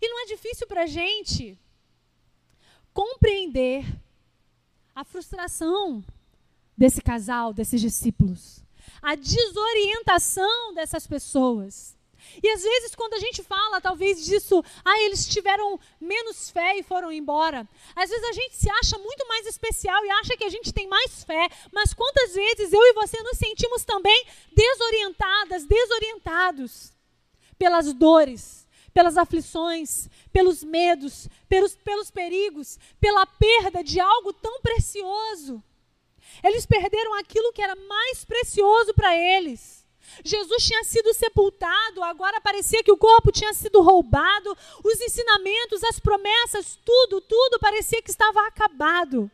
E 0.00 0.08
não 0.08 0.22
é 0.22 0.26
difícil 0.26 0.66
para 0.66 0.84
a 0.84 0.86
gente 0.86 1.58
compreender 2.94 3.84
a 4.94 5.04
frustração 5.04 6.02
desse 6.74 7.02
casal, 7.02 7.52
desses 7.52 7.78
discípulos. 7.78 8.65
A 9.06 9.14
desorientação 9.14 10.74
dessas 10.74 11.06
pessoas. 11.06 11.96
E 12.42 12.50
às 12.50 12.60
vezes, 12.60 12.92
quando 12.92 13.14
a 13.14 13.20
gente 13.20 13.40
fala, 13.40 13.80
talvez 13.80 14.26
disso, 14.26 14.64
ah, 14.84 15.00
eles 15.02 15.28
tiveram 15.28 15.78
menos 16.00 16.50
fé 16.50 16.76
e 16.76 16.82
foram 16.82 17.12
embora. 17.12 17.68
Às 17.94 18.10
vezes 18.10 18.28
a 18.28 18.32
gente 18.32 18.56
se 18.56 18.68
acha 18.68 18.98
muito 18.98 19.24
mais 19.28 19.46
especial 19.46 20.04
e 20.04 20.10
acha 20.10 20.36
que 20.36 20.42
a 20.42 20.48
gente 20.48 20.72
tem 20.72 20.88
mais 20.88 21.22
fé. 21.22 21.48
Mas 21.72 21.94
quantas 21.94 22.34
vezes 22.34 22.72
eu 22.72 22.82
e 22.82 22.94
você 22.94 23.22
nos 23.22 23.38
sentimos 23.38 23.84
também 23.84 24.26
desorientadas, 24.52 25.64
desorientados 25.64 26.92
pelas 27.56 27.92
dores, 27.92 28.66
pelas 28.92 29.16
aflições, 29.16 30.08
pelos 30.32 30.64
medos, 30.64 31.28
pelos, 31.48 31.76
pelos 31.76 32.10
perigos, 32.10 32.76
pela 33.00 33.24
perda 33.24 33.84
de 33.84 34.00
algo 34.00 34.32
tão 34.32 34.60
precioso. 34.60 35.62
Eles 36.42 36.66
perderam 36.66 37.14
aquilo 37.14 37.52
que 37.52 37.62
era 37.62 37.74
mais 37.74 38.24
precioso 38.24 38.94
para 38.94 39.16
eles. 39.16 39.86
Jesus 40.24 40.64
tinha 40.64 40.84
sido 40.84 41.12
sepultado, 41.12 42.02
agora 42.02 42.40
parecia 42.40 42.82
que 42.82 42.92
o 42.92 42.96
corpo 42.96 43.32
tinha 43.32 43.52
sido 43.52 43.82
roubado, 43.82 44.56
os 44.84 45.00
ensinamentos, 45.00 45.82
as 45.84 45.98
promessas, 45.98 46.78
tudo, 46.84 47.20
tudo 47.20 47.58
parecia 47.58 48.02
que 48.02 48.10
estava 48.10 48.46
acabado. 48.46 49.30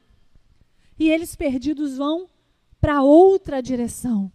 E 0.99 1.11
eles 1.11 1.37
perdidos 1.37 1.97
vão 1.97 2.29
para 2.81 3.03
outra 3.03 3.63
direção, 3.63 4.33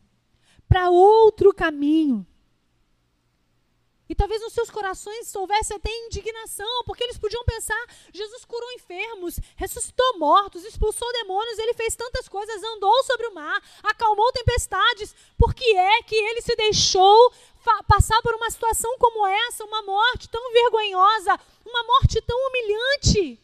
para 0.68 0.90
outro 0.90 1.54
caminho. 1.54 2.26
E 4.10 4.16
talvez 4.16 4.42
nos 4.42 4.54
seus 4.54 4.70
corações 4.70 5.36
houvesse 5.36 5.74
até 5.74 5.92
indignação, 6.06 6.84
porque 6.86 7.04
eles 7.04 7.18
podiam 7.18 7.44
pensar: 7.44 7.86
Jesus 8.14 8.46
curou 8.46 8.72
enfermos, 8.72 9.40
ressuscitou 9.56 10.18
mortos, 10.18 10.64
expulsou 10.64 11.12
demônios, 11.14 11.60
ele 11.60 11.74
fez 11.74 11.96
tantas 11.96 12.28
coisas, 12.30 12.64
andou 12.64 13.04
sobre 13.04 13.28
o 13.28 13.34
mar, 13.34 13.62
acalmou 13.84 14.32
tempestades. 14.32 15.14
Por 15.38 15.54
que 15.54 15.76
é 15.76 16.02
que 16.04 16.16
ele 16.16 16.42
se 16.42 16.56
deixou 16.56 17.34
passar 17.86 18.22
por 18.22 18.34
uma 18.36 18.50
situação 18.50 18.98
como 18.98 19.28
essa, 19.28 19.66
uma 19.66 19.82
morte 19.82 20.30
tão 20.30 20.54
vergonhosa, 20.54 21.38
uma 21.66 21.84
morte 21.84 22.22
tão 22.22 22.38
humilhante? 22.48 23.40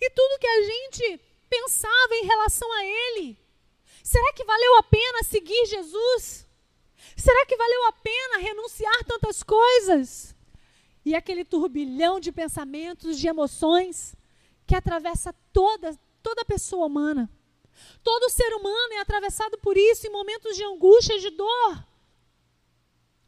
E 0.00 0.10
tudo 0.10 0.38
que 0.38 0.46
a 0.46 0.62
gente 0.62 1.20
pensava 1.50 2.14
em 2.14 2.24
relação 2.24 2.72
a 2.72 2.84
ele. 2.84 3.38
Será 4.02 4.32
que 4.32 4.44
valeu 4.44 4.78
a 4.78 4.82
pena 4.84 5.22
seguir 5.22 5.66
Jesus? 5.66 6.46
Será 7.16 7.46
que 7.46 7.56
valeu 7.56 7.86
a 7.88 7.92
pena 7.92 8.38
renunciar 8.38 9.04
tantas 9.04 9.42
coisas? 9.42 10.34
E 11.04 11.14
aquele 11.14 11.44
turbilhão 11.44 12.20
de 12.20 12.30
pensamentos, 12.30 13.18
de 13.18 13.26
emoções 13.26 14.14
que 14.66 14.74
atravessa 14.74 15.32
toda 15.52 15.98
toda 16.22 16.44
pessoa 16.44 16.86
humana. 16.86 17.30
Todo 18.02 18.30
ser 18.30 18.52
humano 18.54 18.94
é 18.94 19.00
atravessado 19.00 19.58
por 19.58 19.76
isso 19.76 20.06
em 20.06 20.10
momentos 20.10 20.56
de 20.56 20.64
angústia 20.64 21.18
de 21.18 21.30
dor. 21.30 21.86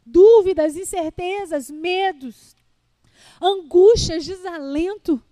Dúvidas, 0.05 0.77
incertezas, 0.77 1.71
medos, 1.71 2.57
angústias, 3.41 4.27
desalento. 4.27 5.23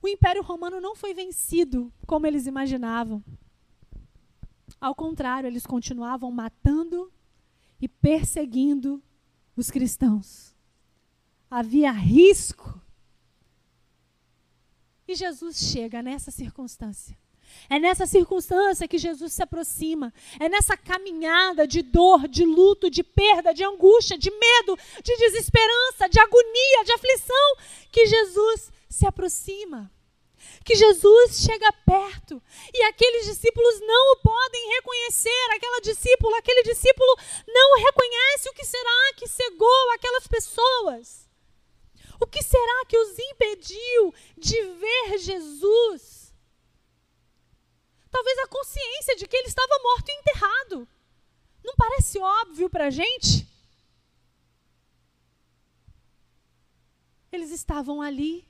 O 0.00 0.08
Império 0.08 0.42
Romano 0.42 0.80
não 0.80 0.94
foi 0.94 1.14
vencido 1.14 1.92
como 2.06 2.26
eles 2.26 2.46
imaginavam. 2.46 3.24
Ao 4.84 4.94
contrário, 4.94 5.46
eles 5.46 5.64
continuavam 5.64 6.30
matando 6.30 7.10
e 7.80 7.88
perseguindo 7.88 9.02
os 9.56 9.70
cristãos. 9.70 10.54
Havia 11.50 11.90
risco. 11.90 12.78
E 15.08 15.14
Jesus 15.14 15.56
chega 15.56 16.02
nessa 16.02 16.30
circunstância. 16.30 17.16
É 17.70 17.78
nessa 17.78 18.04
circunstância 18.04 18.86
que 18.86 18.98
Jesus 18.98 19.32
se 19.32 19.42
aproxima. 19.42 20.12
É 20.38 20.50
nessa 20.50 20.76
caminhada 20.76 21.66
de 21.66 21.80
dor, 21.80 22.28
de 22.28 22.44
luto, 22.44 22.90
de 22.90 23.02
perda, 23.02 23.54
de 23.54 23.64
angústia, 23.64 24.18
de 24.18 24.30
medo, 24.30 24.76
de 25.02 25.16
desesperança, 25.16 26.10
de 26.10 26.20
agonia, 26.20 26.84
de 26.84 26.92
aflição, 26.92 27.56
que 27.90 28.04
Jesus 28.04 28.70
se 28.90 29.06
aproxima 29.06 29.90
que 30.64 30.74
Jesus 30.74 31.44
chega 31.44 31.72
perto 31.84 32.42
e 32.72 32.82
aqueles 32.84 33.26
discípulos 33.26 33.80
não 33.80 34.12
o 34.12 34.16
podem 34.16 34.68
reconhecer. 34.76 35.46
Aquela 35.54 35.80
discípula, 35.80 36.38
aquele 36.38 36.62
discípulo 36.62 37.16
não 37.46 37.78
reconhece 37.78 38.48
o 38.48 38.54
que 38.54 38.64
será 38.64 39.12
que 39.16 39.28
cegou 39.28 39.90
aquelas 39.92 40.26
pessoas. 40.26 41.28
O 42.20 42.26
que 42.26 42.42
será 42.42 42.84
que 42.86 42.96
os 42.96 43.18
impediu 43.18 44.14
de 44.38 44.62
ver 44.62 45.18
Jesus? 45.18 46.32
Talvez 48.10 48.38
a 48.38 48.46
consciência 48.46 49.16
de 49.16 49.26
que 49.26 49.36
ele 49.36 49.48
estava 49.48 49.82
morto 49.82 50.08
e 50.08 50.12
enterrado. 50.12 50.88
Não 51.64 51.74
parece 51.76 52.18
óbvio 52.18 52.70
para 52.70 52.86
a 52.86 52.90
gente? 52.90 53.46
Eles 57.32 57.50
estavam 57.50 58.00
ali 58.00 58.46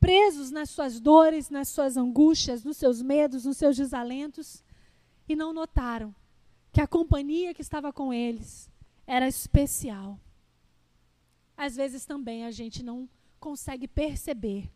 presos 0.00 0.50
nas 0.50 0.70
suas 0.70 1.00
dores, 1.00 1.50
nas 1.50 1.68
suas 1.68 1.96
angústias, 1.96 2.64
nos 2.64 2.76
seus 2.76 3.02
medos, 3.02 3.44
nos 3.44 3.56
seus 3.56 3.76
desalentos, 3.76 4.62
e 5.28 5.36
não 5.36 5.52
notaram 5.52 6.14
que 6.72 6.80
a 6.80 6.86
companhia 6.86 7.52
que 7.52 7.62
estava 7.62 7.92
com 7.92 8.12
eles 8.12 8.70
era 9.06 9.26
especial. 9.26 10.18
Às 11.56 11.76
vezes 11.76 12.04
também 12.04 12.44
a 12.44 12.50
gente 12.50 12.82
não 12.82 13.08
consegue 13.40 13.88
perceber 13.88 14.70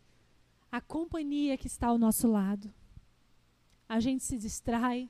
a 0.71 0.81
companhia 0.81 1.57
que 1.57 1.67
está 1.67 1.87
ao 1.87 1.97
nosso 1.97 2.27
lado. 2.27 2.73
A 3.87 3.99
gente 3.99 4.23
se 4.23 4.37
distrai, 4.37 5.09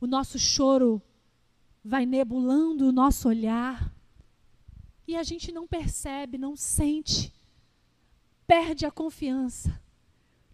o 0.00 0.06
nosso 0.06 0.38
choro 0.38 1.00
vai 1.84 2.06
nebulando 2.06 2.88
o 2.88 2.92
nosso 2.92 3.28
olhar, 3.28 3.94
e 5.06 5.16
a 5.16 5.22
gente 5.22 5.52
não 5.52 5.66
percebe, 5.66 6.38
não 6.38 6.56
sente 6.56 7.32
perde 8.46 8.84
a 8.86 8.90
confiança 8.90 9.80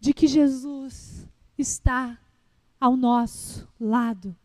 de 0.01 0.13
que 0.13 0.27
Jesus 0.27 1.27
está 1.57 2.19
ao 2.81 2.97
nosso 2.97 3.69
lado. 3.81 4.37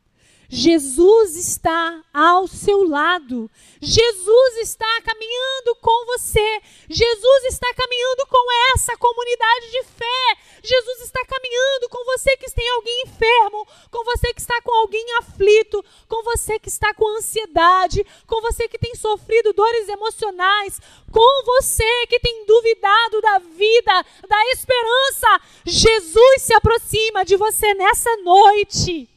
Jesus 0.50 1.36
está 1.36 2.04
ao 2.14 2.48
seu 2.48 2.88
lado. 2.88 3.50
Jesus 3.82 4.58
está 4.58 5.02
caminhando 5.02 5.76
com 5.82 6.06
você. 6.06 6.62
Jesus 6.90 7.44
está 7.46 7.74
caminhando 7.74 8.28
com 8.28 8.74
essa 8.76 8.96
comunidade 8.98 9.72
de 9.72 9.84
fé. 9.84 10.38
Jesus 10.64 11.02
está 11.02 11.26
caminhando 11.26 11.90
com 11.90 12.04
você 12.06 12.38
que 12.38 12.50
tem 12.52 12.70
alguém 12.70 13.04
enfermo, 13.06 13.68
com 13.90 14.04
você 14.04 14.34
que 14.34 14.42
está 14.42 14.62
com 14.62 14.72
alguém 14.72 15.06
aflito, 15.18 15.84
com 16.08 16.24
você 16.24 16.60
que 16.60 16.70
está 16.70 16.94
com 16.94 17.18
ansiedade, 17.18 18.06
com 18.28 18.40
você 18.42 18.68
que 18.68 18.78
tem 18.78 18.96
sofrido 18.96 19.54
dores 19.54 19.90
emocionais, 19.90 20.80
com 21.12 21.46
você 21.46 22.08
que 22.08 22.20
tem 22.20 22.46
duvidado 22.46 23.22
da 23.22 23.40
vida, 23.40 24.06
da 24.28 24.52
esperança. 24.52 25.42
Jesus 25.66 26.42
se 26.44 26.54
aproxima 26.54 27.26
de 27.26 27.36
você 27.36 27.74
nessa 27.74 28.16
noite. 28.18 29.13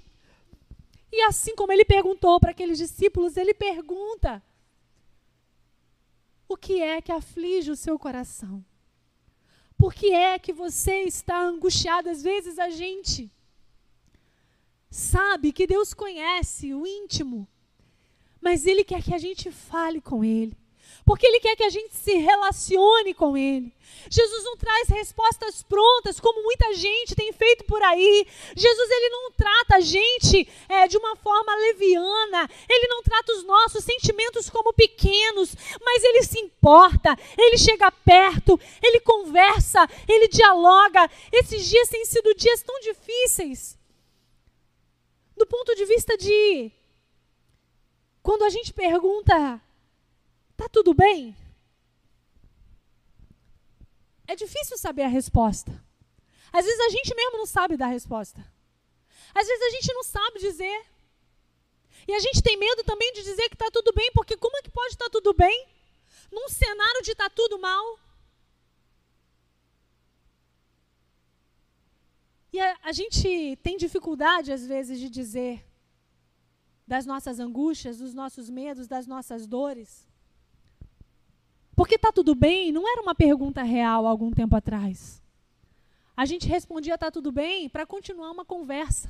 E 1.11 1.23
assim 1.23 1.55
como 1.55 1.73
ele 1.73 1.85
perguntou 1.85 2.39
para 2.41 2.51
aqueles 2.51 2.79
discípulos, 2.79 3.37
ele 3.37 3.55
pergunta: 3.55 4.43
O 6.49 6.57
que 6.57 6.81
é 6.81 7.01
que 7.01 7.13
aflige 7.13 7.71
o 7.71 7.77
seu 7.77 7.99
coração? 7.99 8.65
Por 9.79 9.93
que 9.93 10.13
é 10.13 10.39
que 10.39 10.53
você 10.53 11.03
está 11.03 11.41
angustiado? 11.41 12.09
Às 12.09 12.23
vezes 12.23 12.59
a 12.59 12.71
gente 12.71 13.31
sabe 14.91 15.53
que 15.53 15.67
Deus 15.67 15.93
conhece 15.93 16.73
o 16.73 16.87
íntimo, 16.87 17.47
mas 18.41 18.67
Ele 18.67 18.83
quer 18.83 19.03
que 19.03 19.15
a 19.15 19.19
gente 19.19 19.51
fale 19.51 20.01
com 20.01 20.25
Ele 20.25 20.57
porque 21.05 21.27
Ele 21.27 21.41
quer 21.41 21.57
que 21.57 21.65
a 21.65 21.71
gente 21.71 21.95
se 21.95 22.17
relacione 22.17 23.15
com 23.15 23.37
Ele. 23.37 23.73
Jesus 24.09 24.45
não 24.45 24.57
traz 24.57 24.89
respostas 24.89 25.63
prontas, 25.63 26.21
como 26.21 26.43
muita 26.43 26.75
gente 26.75 27.15
tem 27.15 27.33
feito 27.33 27.65
por 27.65 27.83
aí. 27.83 28.27
Jesus 28.55 28.91
ele 28.91 29.09
não 29.09 29.33
trata 29.33 29.77
a 29.77 29.81
gente 29.81 30.49
é, 30.69 30.87
de 30.87 30.97
uma 30.97 31.17
forma 31.17 31.55
leviana. 31.57 32.49
Ele 32.69 32.89
não 32.89 33.03
trata 33.03 33.33
os 33.33 33.45
nossos 33.45 33.85
sentimentos 33.85 34.49
como 34.49 34.73
pequenos, 34.73 35.55
mas 35.83 36.05
Ele 36.05 36.23
se 36.23 36.39
importa. 36.39 37.17
Ele 37.37 37.59
chega 37.59 37.91
perto, 37.91 38.59
Ele 38.83 39.01
conversa, 39.01 39.89
Ele 40.09 40.29
dialoga. 40.29 41.11
Esses 41.33 41.69
dias 41.69 41.89
têm 41.89 42.05
sido 42.05 42.35
dias 42.35 42.63
tão 42.63 42.79
difíceis. 42.81 43.77
Do 45.37 45.47
ponto 45.47 45.75
de 45.75 45.85
vista 45.85 46.17
de 46.17 46.71
quando 48.23 48.45
a 48.45 48.51
gente 48.51 48.73
pergunta 48.73 49.61
Tá 50.57 50.69
tudo 50.69 50.95
bem? 50.95 51.37
É 54.27 54.35
difícil 54.35 54.77
saber 54.79 55.03
a 55.03 55.09
resposta. 55.09 55.71
Às 56.53 56.65
vezes 56.65 56.81
a 56.81 56.89
gente 56.89 57.15
mesmo 57.15 57.39
não 57.39 57.47
sabe 57.47 57.77
dar 57.77 57.87
a 57.87 57.91
resposta. 57.91 58.41
Às 59.35 59.47
vezes 59.47 59.63
a 59.63 59.71
gente 59.71 59.93
não 59.93 60.03
sabe 60.03 60.39
dizer. 60.41 60.87
E 62.09 62.15
a 62.15 62.21
gente 62.21 62.43
tem 62.43 62.57
medo 62.57 62.83
também 62.85 63.13
de 63.13 63.23
dizer 63.23 63.49
que 63.49 63.55
está 63.55 63.71
tudo 63.71 63.93
bem, 63.93 64.11
porque 64.13 64.37
como 64.37 64.57
é 64.57 64.63
que 64.63 64.71
pode 64.71 64.95
estar 64.95 65.07
tá 65.07 65.11
tudo 65.11 65.35
bem 65.35 65.67
num 66.33 66.49
cenário 66.49 67.03
de 67.03 67.15
tá 67.15 67.29
tudo 67.29 67.59
mal? 67.59 67.99
E 72.53 72.61
a, 72.61 72.79
a 72.83 72.93
gente 72.93 73.57
tem 73.63 73.77
dificuldade, 73.77 74.51
às 74.51 74.67
vezes, 74.67 74.99
de 74.99 75.11
dizer 75.11 75.65
das 76.87 77.05
nossas 77.05 77.39
angústias, 77.39 77.99
dos 77.99 78.15
nossos 78.15 78.49
medos, 78.49 78.87
das 78.87 79.07
nossas 79.07 79.47
dores. 79.47 80.07
Porque 81.87 81.95
está 81.95 82.11
tudo 82.11 82.35
bem 82.35 82.73
não 82.73 82.91
era 82.91 83.01
uma 83.01 83.15
pergunta 83.15 83.63
real 83.63 84.09
algum 84.09 84.33
tempo 84.33 84.57
atrás. 84.57 85.23
A 86.17 86.27
gente 86.27 86.49
respondia 86.49 86.97
está 86.97 87.13
tudo 87.13 87.31
bem 87.31 87.69
para 87.69 87.87
continuar 87.87 88.33
uma 88.33 88.45
conversa 88.45 89.09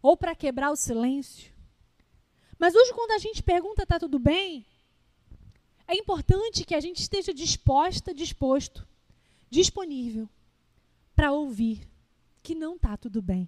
ou 0.00 0.16
para 0.16 0.34
quebrar 0.34 0.70
o 0.70 0.76
silêncio. 0.76 1.52
Mas 2.58 2.74
hoje, 2.74 2.94
quando 2.94 3.10
a 3.10 3.18
gente 3.18 3.42
pergunta 3.42 3.82
está 3.82 3.98
tudo 3.98 4.18
bem, 4.18 4.64
é 5.86 5.94
importante 5.94 6.64
que 6.64 6.74
a 6.74 6.80
gente 6.80 7.02
esteja 7.02 7.34
disposta, 7.34 8.14
disposto, 8.14 8.88
disponível 9.50 10.26
para 11.14 11.30
ouvir 11.30 11.86
que 12.42 12.54
não 12.54 12.76
está 12.76 12.96
tudo 12.96 13.20
bem. 13.20 13.46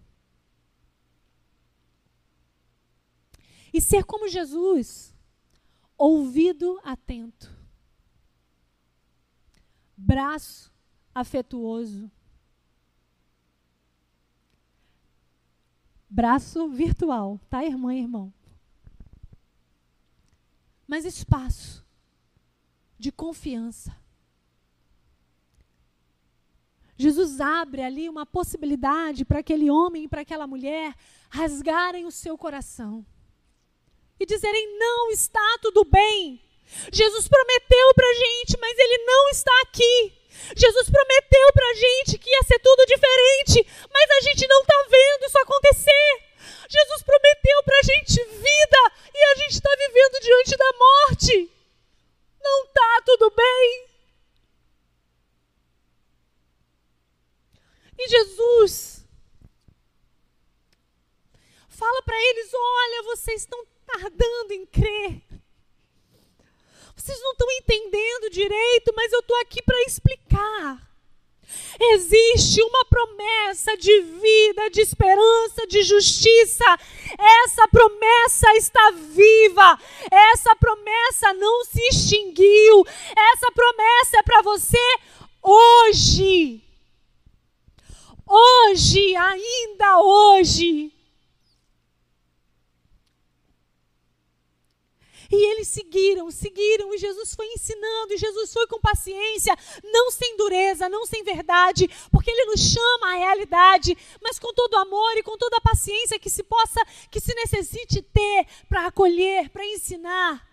E 3.73 3.81
ser 3.81 4.05
como 4.05 4.29
Jesus, 4.29 5.15
ouvido 5.97 6.79
atento, 6.85 7.62
braço 10.03 10.73
afetuoso, 11.15 12.11
braço 16.11 16.69
virtual, 16.69 17.39
tá, 17.49 17.65
irmã 17.65 17.95
e 17.95 18.01
irmão? 18.01 18.33
Mas 20.87 21.05
espaço 21.05 21.85
de 22.99 23.13
confiança. 23.13 23.97
Jesus 26.97 27.41
abre 27.41 27.83
ali 27.83 28.09
uma 28.09 28.27
possibilidade 28.27 29.25
para 29.25 29.39
aquele 29.39 29.71
homem 29.71 30.05
e 30.05 30.09
para 30.09 30.21
aquela 30.23 30.47
mulher 30.47 30.95
rasgarem 31.31 32.05
o 32.05 32.11
seu 32.11 32.37
coração 32.37 33.07
e 34.19 34.27
dizerem: 34.27 34.79
não 34.79 35.11
está 35.11 35.59
tudo 35.61 35.85
bem. 35.85 36.41
Jesus 36.93 37.29
prometeu 37.29 37.95
para 37.95 38.09
a 38.09 38.15
gente, 38.15 38.59
mas 38.61 38.79
ele 38.79 38.99
não 39.05 39.29
está 39.31 39.53
aqui. 39.63 40.13
Jesus 40.57 40.91
prometeu 40.91 41.53
para 41.53 41.71
a 41.71 41.75
gente 41.75 42.19
que 42.19 42.31
ia 42.31 42.43
ser 42.43 42.59
tudo 42.59 42.87
diferente, 42.87 43.67
mas 43.93 44.11
a 44.11 44.21
gente 44.21 44.47
não 44.49 44.61
está 44.61 44.83
vendo 44.89 45.27
isso 45.27 45.39
acontecer. 45.39 46.33
Jesus 46.69 47.03
prometeu 47.03 47.63
para 47.65 47.79
a 47.79 47.83
gente 47.83 48.25
vida 48.25 48.93
e 49.15 49.25
a 49.25 49.35
gente 49.37 49.53
está 49.53 49.71
vivendo 49.77 50.21
diante 50.21 50.57
da 50.57 50.73
morte. 50.73 51.51
Não 52.43 52.65
está 52.65 53.03
tudo 53.05 53.31
bem. 53.31 53.87
E 57.99 58.09
Jesus 58.09 59.05
fala 61.69 62.03
para 62.03 62.17
eles: 62.17 62.51
olha, 62.55 63.03
vocês 63.05 63.43
estão 63.43 63.65
tardando 63.87 64.53
em 64.53 64.67
crer. 64.67 65.32
Vocês 67.03 67.21
não 67.21 67.33
estão 67.33 67.51
entendendo 67.51 68.31
direito, 68.31 68.93
mas 68.95 69.13
eu 69.13 69.19
estou 69.19 69.37
aqui 69.41 69.61
para 69.61 69.77
explicar. 69.83 70.81
Existe 71.95 72.63
uma 72.63 72.85
promessa 72.85 73.77
de 73.77 74.03
vida, 74.03 74.71
de 74.71 74.83
esperança, 74.83 75.67
de 75.67 75.83
justiça. 75.83 76.65
Essa 77.19 77.67
promessa 77.67 78.55
está 78.55 78.93
viva. 78.93 79.81
Essa 80.13 80.55
promessa 80.55 81.35
não 81.35 81.65
se 81.65 81.81
extinguiu. 81.89 82.87
Essa 83.33 83.51
promessa 83.51 84.19
é 84.19 84.23
para 84.23 84.43
você 84.43 84.79
hoje. 85.43 86.63
Hoje, 88.25 89.17
ainda 89.17 89.99
hoje. 89.99 90.93
E 95.35 95.51
eles 95.51 95.69
seguiram, 95.69 96.31
seguiram, 96.31 96.93
e 96.93 96.99
Jesus 96.99 97.35
foi 97.35 97.47
ensinando, 97.47 98.13
e 98.13 98.19
Jesus 98.19 98.53
foi 98.53 98.67
com 98.67 98.79
paciência, 98.79 99.57
não 99.83 100.11
sem 100.11 100.37
dureza, 100.37 100.91
não 100.91 101.07
sem 101.07 101.25
verdade, 101.25 101.89
porque 102.11 102.31
ele 102.31 102.51
nos 102.51 102.61
chama 102.61 103.13
à 103.13 103.17
realidade, 103.17 103.97
mas 104.23 104.39
com 104.39 104.53
todo 104.53 104.77
amor 104.77 105.17
e 105.17 105.23
com 105.23 105.39
toda 105.39 105.57
a 105.57 105.61
paciência 105.63 106.19
que 106.19 106.29
se 106.29 106.43
possa, 106.43 106.85
que 107.11 107.19
se 107.19 107.35
necessite 107.35 108.03
ter 108.03 108.47
para 108.69 108.89
acolher, 108.89 109.49
para 109.49 109.65
ensinar. 109.65 110.47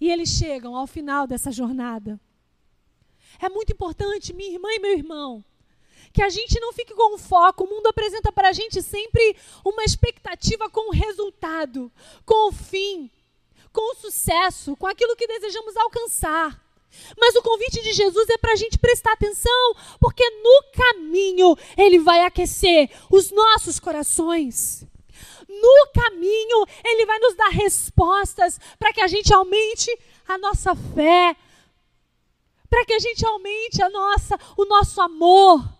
E 0.00 0.10
eles 0.10 0.30
chegam 0.30 0.74
ao 0.74 0.88
final 0.88 1.28
dessa 1.28 1.52
jornada. 1.52 2.18
É 3.40 3.48
muito 3.48 3.72
importante, 3.72 4.32
minha 4.32 4.50
irmã 4.50 4.68
e 4.72 4.80
meu 4.80 4.92
irmão, 4.92 5.44
que 6.12 6.22
a 6.22 6.28
gente 6.28 6.58
não 6.60 6.72
fique 6.72 6.94
com 6.94 7.18
foco. 7.18 7.64
O 7.64 7.68
mundo 7.68 7.86
apresenta 7.86 8.32
para 8.32 8.48
a 8.48 8.52
gente 8.52 8.82
sempre 8.82 9.36
uma 9.64 9.84
expectativa 9.84 10.68
com 10.68 10.90
o 10.90 10.92
resultado, 10.92 11.90
com 12.24 12.48
o 12.48 12.52
fim, 12.52 13.10
com 13.72 13.92
o 13.92 13.96
sucesso, 13.96 14.76
com 14.76 14.86
aquilo 14.86 15.16
que 15.16 15.26
desejamos 15.26 15.76
alcançar. 15.76 16.60
Mas 17.16 17.36
o 17.36 17.42
convite 17.42 17.80
de 17.82 17.92
Jesus 17.92 18.28
é 18.28 18.36
para 18.36 18.52
a 18.52 18.56
gente 18.56 18.78
prestar 18.78 19.12
atenção, 19.12 19.76
porque 20.00 20.28
no 20.28 20.64
caminho 20.72 21.56
ele 21.76 22.00
vai 22.00 22.24
aquecer 22.24 22.90
os 23.08 23.30
nossos 23.30 23.78
corações. 23.78 24.84
No 25.48 25.88
caminho 25.94 26.66
ele 26.84 27.06
vai 27.06 27.18
nos 27.20 27.34
dar 27.36 27.50
respostas 27.50 28.58
para 28.78 28.92
que 28.92 29.00
a 29.00 29.06
gente 29.06 29.32
aumente 29.32 29.96
a 30.26 30.36
nossa 30.38 30.74
fé, 30.74 31.36
para 32.68 32.84
que 32.84 32.92
a 32.92 32.98
gente 32.98 33.24
aumente 33.24 33.82
a 33.82 33.88
nossa, 33.88 34.38
o 34.56 34.64
nosso 34.64 35.00
amor 35.00 35.79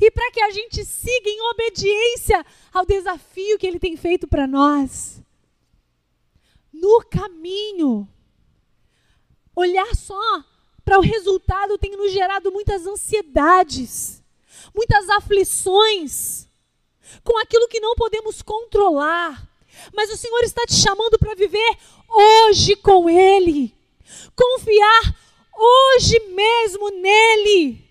e 0.00 0.10
para 0.10 0.30
que 0.30 0.40
a 0.40 0.50
gente 0.50 0.84
siga 0.84 1.28
em 1.28 1.40
obediência 1.50 2.44
ao 2.72 2.84
desafio 2.84 3.58
que 3.58 3.66
Ele 3.66 3.78
tem 3.78 3.96
feito 3.96 4.26
para 4.26 4.46
nós. 4.46 5.22
No 6.72 7.04
caminho, 7.04 8.08
olhar 9.54 9.94
só 9.94 10.44
para 10.84 10.98
o 10.98 11.02
resultado 11.02 11.78
tem 11.78 11.96
nos 11.96 12.12
gerado 12.12 12.52
muitas 12.52 12.86
ansiedades, 12.86 14.22
muitas 14.74 15.08
aflições 15.08 16.46
com 17.22 17.38
aquilo 17.38 17.68
que 17.68 17.80
não 17.80 17.94
podemos 17.94 18.42
controlar. 18.42 19.48
Mas 19.92 20.10
o 20.10 20.16
Senhor 20.16 20.42
está 20.42 20.66
te 20.66 20.74
chamando 20.74 21.18
para 21.18 21.34
viver 21.34 21.78
hoje 22.08 22.76
com 22.76 23.08
Ele, 23.08 23.74
confiar 24.36 25.16
hoje 25.56 26.18
mesmo 26.30 26.90
nele, 26.90 27.84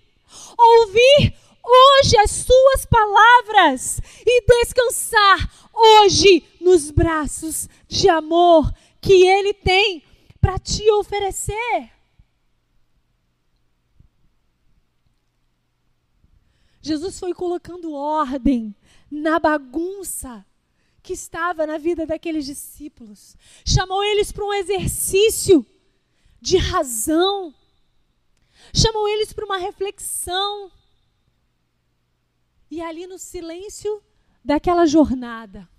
ouvir 0.57 1.33
hoje 1.63 2.17
as 2.17 2.31
suas 2.31 2.85
palavras 2.85 3.99
e 4.25 4.45
descansar 4.45 5.69
hoje 5.73 6.43
nos 6.59 6.91
braços 6.91 7.69
de 7.87 8.09
amor 8.09 8.71
que 9.01 9.25
Ele 9.25 9.53
tem 9.53 10.03
para 10.39 10.59
te 10.59 10.89
oferecer. 10.91 11.91
Jesus 16.81 17.17
foi 17.17 17.33
colocando 17.33 17.93
ordem 17.93 18.75
na 19.09 19.39
bagunça 19.39 20.45
que 21.01 21.13
estava 21.13 21.65
na 21.65 21.77
vida 21.77 22.05
daqueles 22.05 22.45
discípulos. 22.45 23.37
Chamou 23.65 24.03
eles 24.03 24.33
para 24.33 24.43
um 24.43 24.53
exercício 24.53 25.65
de 26.41 26.57
razão. 26.57 27.53
Chamou 28.73 29.07
eles 29.07 29.31
para 29.31 29.45
uma 29.45 29.57
reflexão. 29.57 30.69
E 32.73 32.81
ali 32.81 33.05
no 33.05 33.19
silêncio 33.19 34.01
daquela 34.43 34.87
jornada, 34.87 35.69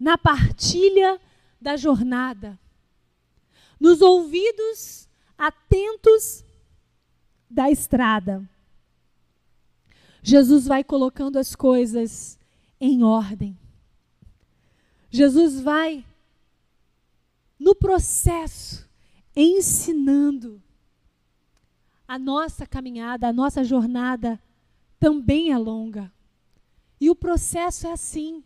na 0.00 0.16
partilha 0.16 1.20
da 1.60 1.76
jornada, 1.76 2.58
nos 3.78 4.00
ouvidos 4.00 5.06
atentos 5.36 6.42
da 7.50 7.70
estrada, 7.70 8.48
Jesus 10.22 10.66
vai 10.66 10.82
colocando 10.82 11.38
as 11.38 11.54
coisas 11.54 12.38
em 12.80 13.02
ordem. 13.02 13.54
Jesus 15.10 15.60
vai, 15.60 16.02
no 17.58 17.74
processo, 17.74 18.88
ensinando 19.36 20.62
a 22.08 22.18
nossa 22.18 22.66
caminhada, 22.66 23.28
a 23.28 23.34
nossa 23.34 23.62
jornada 23.62 24.40
também 25.04 25.52
é 25.52 25.58
longa. 25.58 26.10
E 26.98 27.10
o 27.10 27.14
processo 27.14 27.86
é 27.86 27.92
assim. 27.92 28.42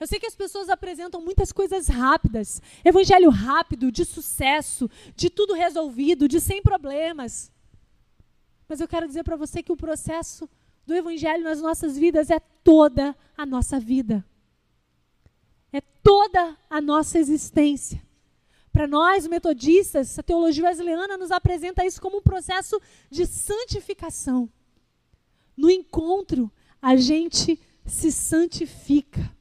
Eu 0.00 0.08
sei 0.08 0.18
que 0.18 0.26
as 0.26 0.34
pessoas 0.34 0.68
apresentam 0.68 1.20
muitas 1.20 1.52
coisas 1.52 1.86
rápidas, 1.86 2.60
evangelho 2.84 3.30
rápido, 3.30 3.92
de 3.92 4.04
sucesso, 4.04 4.90
de 5.14 5.30
tudo 5.30 5.54
resolvido, 5.54 6.26
de 6.26 6.40
sem 6.40 6.60
problemas. 6.60 7.48
Mas 8.68 8.80
eu 8.80 8.88
quero 8.88 9.06
dizer 9.06 9.22
para 9.22 9.36
você 9.36 9.62
que 9.62 9.70
o 9.70 9.76
processo 9.76 10.50
do 10.84 10.96
evangelho 10.96 11.44
nas 11.44 11.60
nossas 11.60 11.96
vidas 11.96 12.28
é 12.28 12.40
toda 12.40 13.16
a 13.36 13.46
nossa 13.46 13.78
vida. 13.78 14.24
É 15.72 15.80
toda 16.02 16.56
a 16.68 16.80
nossa 16.80 17.20
existência. 17.20 18.02
Para 18.72 18.88
nós, 18.88 19.28
metodistas, 19.28 20.18
a 20.18 20.24
teologia 20.24 20.64
wesleyana 20.64 21.16
nos 21.16 21.30
apresenta 21.30 21.86
isso 21.86 22.02
como 22.02 22.18
um 22.18 22.22
processo 22.22 22.82
de 23.08 23.26
santificação 23.26 24.50
No 25.56 25.70
encontro, 25.70 26.50
a 26.80 26.96
gente 26.96 27.60
se 27.84 28.10
santifica. 28.10 29.34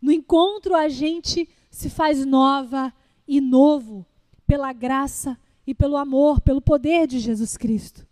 No 0.00 0.10
encontro, 0.10 0.74
a 0.74 0.88
gente 0.88 1.48
se 1.70 1.88
faz 1.88 2.24
nova 2.24 2.92
e 3.26 3.40
novo 3.40 4.06
pela 4.46 4.72
graça 4.72 5.38
e 5.66 5.74
pelo 5.74 5.96
amor, 5.96 6.40
pelo 6.40 6.60
poder 6.60 7.06
de 7.06 7.18
Jesus 7.18 7.56
Cristo. 7.56 8.06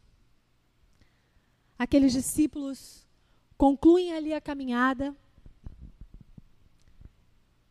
Aqueles 1.79 2.13
discípulos 2.13 3.07
concluem 3.57 4.13
ali 4.13 4.33
a 4.33 4.41
caminhada 4.41 5.15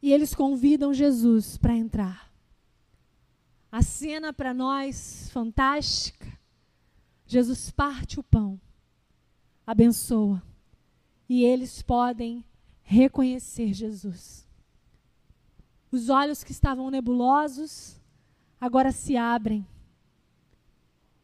e 0.02 0.12
eles 0.12 0.34
convidam 0.34 0.94
Jesus 0.94 1.58
para 1.58 1.76
entrar. 1.76 2.32
A 3.72 3.82
cena 3.82 4.34
para 4.34 4.54
nós 4.54 5.30
fantástica. 5.32 6.28
Jesus 7.26 7.72
parte 7.72 8.20
o 8.20 8.24
pão, 8.24 8.60
abençoa, 9.66 10.42
e 11.30 11.44
eles 11.44 11.82
podem 11.82 12.44
reconhecer 12.84 13.74
Jesus. 13.74 14.48
Os 15.92 16.10
olhos 16.10 16.44
que 16.44 16.52
estavam 16.52 16.90
nebulosos 16.90 18.00
agora 18.60 18.92
se 18.92 19.18
abrem. 19.18 19.66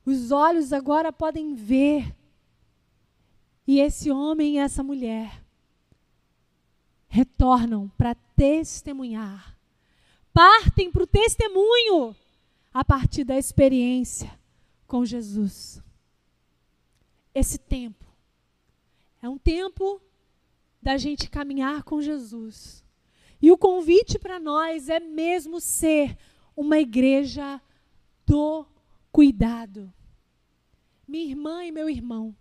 Os 0.06 0.32
olhos 0.32 0.72
agora 0.72 1.12
podem 1.12 1.56
ver. 1.56 2.16
E 3.68 3.80
esse 3.80 4.10
homem 4.10 4.56
e 4.56 4.58
essa 4.58 4.82
mulher 4.82 5.44
retornam 7.10 7.90
para 7.98 8.16
testemunhar. 8.36 9.58
Partem 10.34 10.92
para 10.92 11.04
o 11.04 11.08
testemunho 11.08 12.16
a 12.74 12.86
partir 12.86 13.24
da 13.26 13.38
experiência 13.38 14.32
com 14.86 15.04
Jesus. 15.04 15.82
Esse 17.34 17.58
tempo 17.58 18.07
é 19.22 19.28
um 19.30 19.38
tempo 19.38 20.02
da 20.82 20.98
gente 20.98 21.30
caminhar 21.30 21.84
com 21.84 22.02
Jesus. 22.02 22.84
E 23.42 23.52
o 23.52 23.58
convite 23.58 24.18
para 24.18 24.40
nós 24.40 24.90
é 24.90 25.00
mesmo 25.00 25.60
ser 25.60 26.18
uma 26.56 26.80
igreja 26.80 27.62
do 28.26 28.66
cuidado. 29.12 29.94
Minha 31.08 31.26
irmã 31.26 31.64
e 31.64 31.72
meu 31.72 31.90
irmão, 31.90 32.36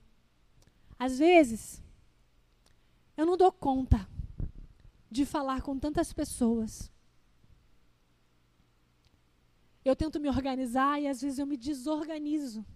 às 0.98 1.18
vezes, 1.18 1.82
eu 3.16 3.24
não 3.24 3.36
dou 3.36 3.52
conta 3.52 4.08
de 5.10 5.24
falar 5.24 5.62
com 5.62 5.78
tantas 5.78 6.12
pessoas. 6.12 6.90
Eu 9.84 9.94
tento 9.94 10.18
me 10.18 10.28
organizar 10.28 11.00
e 11.00 11.06
às 11.06 11.20
vezes 11.20 11.38
eu 11.38 11.46
me 11.46 11.56
desorganizo 11.56 12.66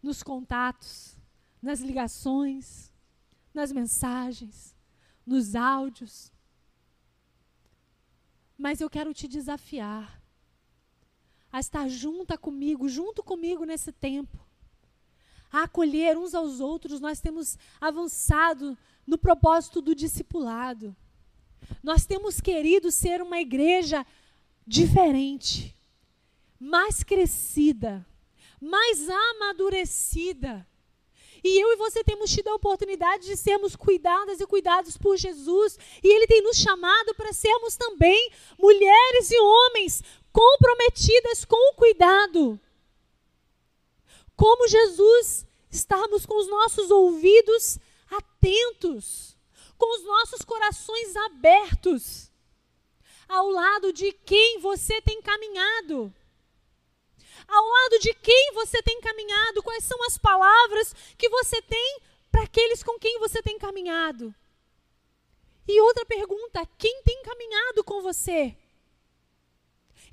nos 0.00 0.22
contatos, 0.22 1.17
nas 1.60 1.80
ligações, 1.80 2.92
nas 3.52 3.72
mensagens, 3.72 4.76
nos 5.26 5.54
áudios. 5.54 6.32
Mas 8.56 8.80
eu 8.80 8.88
quero 8.90 9.12
te 9.12 9.28
desafiar 9.28 10.22
a 11.50 11.60
estar 11.60 11.88
junta 11.88 12.36
comigo, 12.36 12.88
junto 12.88 13.22
comigo 13.22 13.64
nesse 13.64 13.90
tempo, 13.90 14.38
a 15.50 15.62
acolher 15.62 16.16
uns 16.16 16.34
aos 16.34 16.60
outros. 16.60 17.00
Nós 17.00 17.20
temos 17.20 17.58
avançado 17.80 18.76
no 19.06 19.16
propósito 19.16 19.80
do 19.80 19.94
discipulado. 19.94 20.94
Nós 21.82 22.06
temos 22.06 22.40
querido 22.40 22.90
ser 22.90 23.22
uma 23.22 23.40
igreja 23.40 24.06
diferente, 24.66 25.74
mais 26.60 27.02
crescida, 27.02 28.06
mais 28.60 29.08
amadurecida. 29.08 30.66
E 31.42 31.62
eu 31.62 31.72
e 31.72 31.76
você 31.76 32.02
temos 32.02 32.30
tido 32.30 32.48
a 32.48 32.54
oportunidade 32.54 33.26
de 33.26 33.36
sermos 33.36 33.76
cuidadas 33.76 34.40
e 34.40 34.46
cuidados 34.46 34.96
por 34.96 35.16
Jesus. 35.16 35.78
E 36.02 36.08
Ele 36.08 36.26
tem 36.26 36.42
nos 36.42 36.56
chamado 36.56 37.14
para 37.14 37.32
sermos 37.32 37.76
também 37.76 38.30
mulheres 38.58 39.30
e 39.30 39.38
homens 39.38 40.02
comprometidas 40.32 41.44
com 41.44 41.72
o 41.72 41.74
cuidado. 41.74 42.60
Como 44.36 44.68
Jesus, 44.68 45.46
estarmos 45.70 46.24
com 46.24 46.38
os 46.38 46.48
nossos 46.48 46.90
ouvidos 46.90 47.78
atentos, 48.10 49.36
com 49.76 49.94
os 49.96 50.04
nossos 50.04 50.42
corações 50.42 51.16
abertos, 51.16 52.30
ao 53.28 53.50
lado 53.50 53.92
de 53.92 54.12
quem 54.12 54.58
você 54.60 55.00
tem 55.02 55.20
caminhado 55.20 56.12
ao 57.48 57.66
lado 57.66 57.98
de 58.00 58.12
quem 58.14 58.52
você 58.52 58.82
tem 58.82 59.00
caminhado, 59.00 59.62
quais 59.62 59.82
são 59.82 60.02
as 60.04 60.18
palavras 60.18 60.94
que 61.16 61.28
você 61.30 61.62
tem 61.62 62.00
para 62.30 62.42
aqueles 62.42 62.82
com 62.82 62.98
quem 62.98 63.18
você 63.18 63.42
tem 63.42 63.58
caminhado. 63.58 64.34
E 65.66 65.80
outra 65.80 66.04
pergunta: 66.04 66.66
quem 66.76 67.02
tem 67.02 67.22
caminhado 67.22 67.82
com 67.82 68.02
você? 68.02 68.54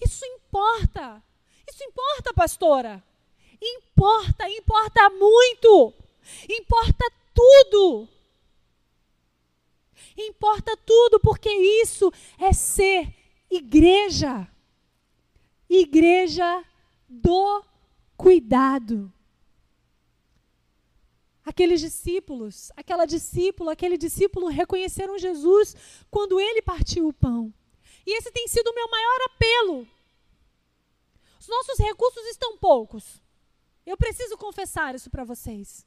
Isso 0.03 0.25
importa. 0.25 1.21
Isso 1.67 1.83
importa, 1.83 2.33
pastora. 2.33 3.03
Importa, 3.61 4.49
importa 4.49 5.09
muito. 5.09 5.93
Importa 6.49 7.11
tudo. 7.33 8.07
Importa 10.17 10.77
tudo, 10.77 11.19
porque 11.19 11.49
isso 11.49 12.11
é 12.39 12.53
ser 12.53 13.13
igreja. 13.49 14.47
Igreja 15.69 16.63
do 17.07 17.63
cuidado. 18.17 19.11
Aqueles 21.43 21.79
discípulos, 21.79 22.71
aquela 22.75 23.05
discípula, 23.05 23.73
aquele 23.73 23.97
discípulo 23.97 24.47
reconheceram 24.47 25.17
Jesus 25.17 25.75
quando 26.09 26.39
ele 26.39 26.61
partiu 26.61 27.07
o 27.07 27.13
pão. 27.13 27.53
E 28.05 28.17
esse 28.17 28.31
tem 28.31 28.47
sido 28.47 28.67
o 28.69 28.75
meu 28.75 28.89
maior 28.89 29.19
apelo. 29.25 29.87
Os 31.39 31.47
nossos 31.47 31.77
recursos 31.77 32.25
estão 32.25 32.57
poucos. 32.57 33.21
Eu 33.85 33.95
preciso 33.95 34.35
confessar 34.37 34.95
isso 34.95 35.09
para 35.11 35.23
vocês. 35.23 35.85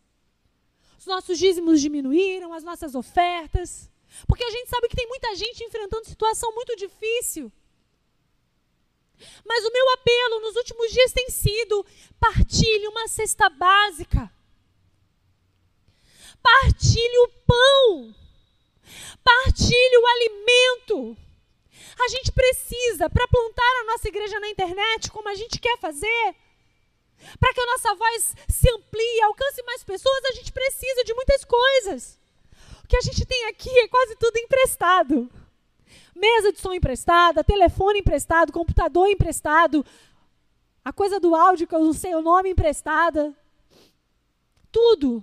Os 0.97 1.07
nossos 1.07 1.39
dízimos 1.39 1.81
diminuíram, 1.81 2.53
as 2.53 2.63
nossas 2.63 2.95
ofertas. 2.95 3.91
Porque 4.27 4.45
a 4.45 4.51
gente 4.51 4.69
sabe 4.69 4.89
que 4.89 4.97
tem 4.97 5.09
muita 5.09 5.35
gente 5.35 5.65
enfrentando 5.65 6.07
situação 6.07 6.55
muito 6.55 6.77
difícil. 6.77 7.53
Mas 9.45 9.65
o 9.65 9.73
meu 9.73 9.91
apelo 9.95 10.41
nos 10.41 10.57
últimos 10.57 10.93
dias 10.93 11.13
tem 11.13 11.29
sido: 11.31 11.85
partilhe 12.21 12.87
uma 12.89 13.09
cesta 13.09 13.49
básica. 13.49 14.31
Partilhe 16.43 17.19
o 17.19 17.29
pão. 17.47 18.15
Partilhe 19.23 19.97
o 19.99 20.07
alimento. 20.07 21.17
A 22.01 22.09
gente 22.09 22.31
precisa, 22.31 23.11
para 23.11 23.27
plantar 23.27 23.81
a 23.81 23.85
nossa 23.85 24.09
igreja 24.09 24.39
na 24.39 24.49
internet, 24.49 25.11
como 25.11 25.29
a 25.29 25.35
gente 25.35 25.59
quer 25.59 25.77
fazer, 25.79 26.35
para 27.41 27.53
que 27.53 27.61
a 27.61 27.67
nossa 27.67 27.95
voz 27.97 28.35
se 28.49 28.71
amplie, 28.71 29.23
alcance 29.23 29.63
mais 29.65 29.83
pessoas, 29.83 30.25
a 30.27 30.33
gente 30.33 30.53
precisa 30.53 31.03
de 31.03 31.13
muitas 31.13 31.45
coisas. 31.45 32.19
O 32.85 32.87
que 32.87 32.97
a 32.97 33.01
gente 33.01 33.27
tem 33.27 33.47
aqui 33.47 33.71
é 33.81 33.89
quase 33.89 34.15
tudo 34.17 34.39
emprestado 34.39 35.29
mesa 36.15 36.53
de 36.53 36.59
som 36.59 36.73
emprestada, 36.73 37.45
telefone 37.45 38.01
emprestado, 38.01 38.53
computador 38.53 39.09
emprestado, 39.09 39.85
a 40.85 40.93
coisa 40.93 41.21
do 41.21 41.35
áudio 41.35 41.67
que 41.67 41.75
eu 41.75 41.85
não 41.85 41.93
sei 41.93 42.15
o 42.15 42.23
nome 42.23 42.51
emprestada. 42.51 43.35
Tudo. 44.73 45.23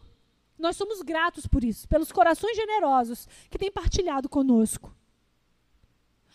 Nós 0.58 0.78
somos 0.78 1.02
gratos 1.02 1.46
por 1.48 1.64
isso, 1.64 1.88
pelos 1.88 2.12
corações 2.12 2.56
generosos 2.56 3.28
que 3.50 3.58
têm 3.58 3.72
partilhado 3.72 4.30
conosco. 4.30 4.94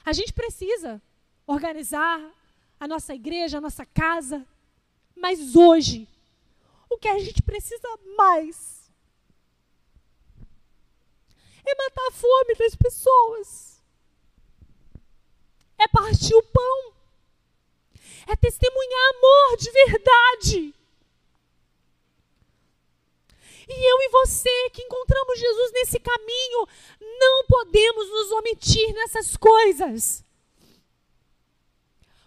A 0.04 0.12
gente 0.12 0.32
precisa 0.32 1.00
organizar 1.46 2.20
a 2.78 2.88
nossa 2.88 3.14
igreja, 3.14 3.58
a 3.58 3.60
nossa 3.60 3.86
casa, 3.86 4.46
mas 5.16 5.54
hoje, 5.54 6.08
o 6.88 6.98
que 6.98 7.08
a 7.08 7.18
gente 7.18 7.42
precisa 7.42 7.88
mais 8.16 8.90
é 11.64 11.74
matar 11.74 12.08
a 12.08 12.12
fome 12.12 12.54
das 12.58 12.74
pessoas 12.74 13.69
é 15.80 15.88
partir 15.88 16.34
o 16.34 16.42
pão, 16.42 16.92
é 18.26 18.36
testemunhar 18.36 19.10
amor 19.16 19.56
de 19.56 19.70
verdade. 19.70 20.74
E 23.68 23.90
eu 23.90 24.02
e 24.02 24.08
você 24.08 24.70
que 24.70 24.82
encontramos 24.82 25.38
Jesus 25.38 25.72
nesse 25.72 25.98
caminho, 26.00 26.68
não 27.00 27.46
podemos 27.46 28.08
nos 28.10 28.30
omitir 28.32 28.92
nessas 28.92 29.36
coisas. 29.36 30.24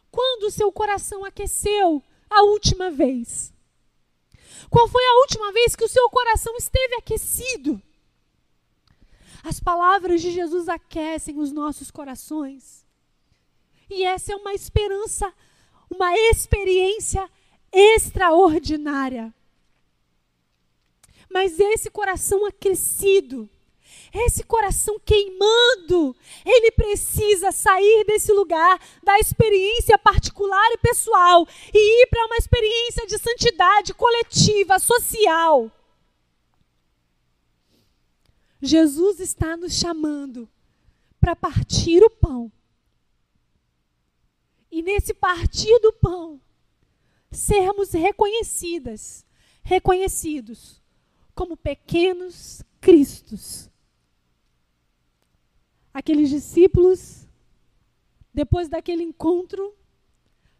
Quando 0.09 0.43
o 0.43 0.51
seu 0.51 0.71
coração 0.71 1.25
aqueceu 1.25 2.01
a 2.29 2.43
última 2.43 2.89
vez? 2.89 3.53
Qual 4.69 4.87
foi 4.87 5.03
a 5.05 5.19
última 5.19 5.51
vez 5.51 5.75
que 5.75 5.83
o 5.83 5.89
seu 5.89 6.09
coração 6.09 6.55
esteve 6.55 6.95
aquecido? 6.95 7.81
As 9.43 9.59
palavras 9.59 10.21
de 10.21 10.31
Jesus 10.31 10.69
aquecem 10.69 11.37
os 11.37 11.51
nossos 11.51 11.91
corações. 11.91 12.82
E 13.93 14.03
essa 14.03 14.33
é 14.33 14.35
uma 14.35 14.53
esperança, 14.55 15.31
uma 15.87 16.17
experiência 16.17 17.29
extraordinária. 17.71 19.31
Mas 21.29 21.59
esse 21.59 21.91
coração 21.91 22.43
acrescido, 22.45 23.47
esse 24.11 24.43
coração 24.43 24.99
queimando, 24.99 26.15
ele 26.43 26.71
precisa 26.71 27.51
sair 27.51 28.03
desse 28.05 28.33
lugar 28.33 28.79
da 29.03 29.19
experiência 29.19 29.97
particular 29.97 30.71
e 30.71 30.77
pessoal 30.77 31.47
e 31.71 32.03
ir 32.03 32.07
para 32.07 32.25
uma 32.25 32.37
experiência 32.37 33.05
de 33.05 33.17
santidade 33.19 33.93
coletiva, 33.93 34.79
social. 34.79 35.71
Jesus 38.59 39.19
está 39.19 39.55
nos 39.55 39.73
chamando 39.73 40.49
para 41.19 41.35
partir 41.35 42.03
o 42.03 42.09
pão. 42.09 42.51
E 44.73 44.81
nesse 44.81 45.13
partir 45.13 45.77
do 45.81 45.93
pão, 45.93 46.41
sermos 47.29 47.91
reconhecidas, 47.91 49.23
reconhecidos 49.61 50.81
como 51.35 51.55
pequenos 51.55 52.63
cristos 52.81 53.69
aqueles 55.93 56.27
discípulos, 56.27 57.27
depois 58.33 58.67
daquele 58.67 59.03
encontro 59.03 59.75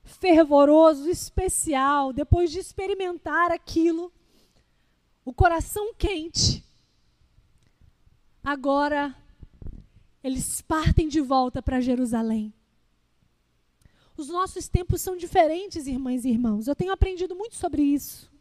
fervoroso, 0.04 1.10
especial, 1.10 2.14
depois 2.14 2.52
de 2.52 2.60
experimentar 2.60 3.52
aquilo, 3.52 4.14
o 5.26 5.34
coração 5.34 5.92
quente, 5.96 6.64
agora 8.44 9.16
eles 10.24 10.62
partem 10.62 11.08
de 11.08 11.20
volta 11.20 11.64
para 11.64 11.82
Jerusalém. 11.82 12.54
Os 14.16 14.28
nossos 14.28 14.68
tempos 14.68 15.02
são 15.02 15.18
diferentes, 15.18 15.88
irmãs 15.88 16.24
e 16.24 16.30
irmãos. 16.30 16.68
Eu 16.68 16.76
tenho 16.76 16.92
aprendido 16.92 17.36
muito 17.36 17.56
sobre 17.56 17.82
isso. 17.82 18.32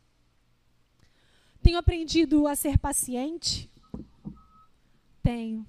Tenho 1.62 1.78
aprendido 1.78 2.46
a 2.46 2.54
ser 2.54 2.78
paciente? 2.78 3.70
Tenho 5.22 5.66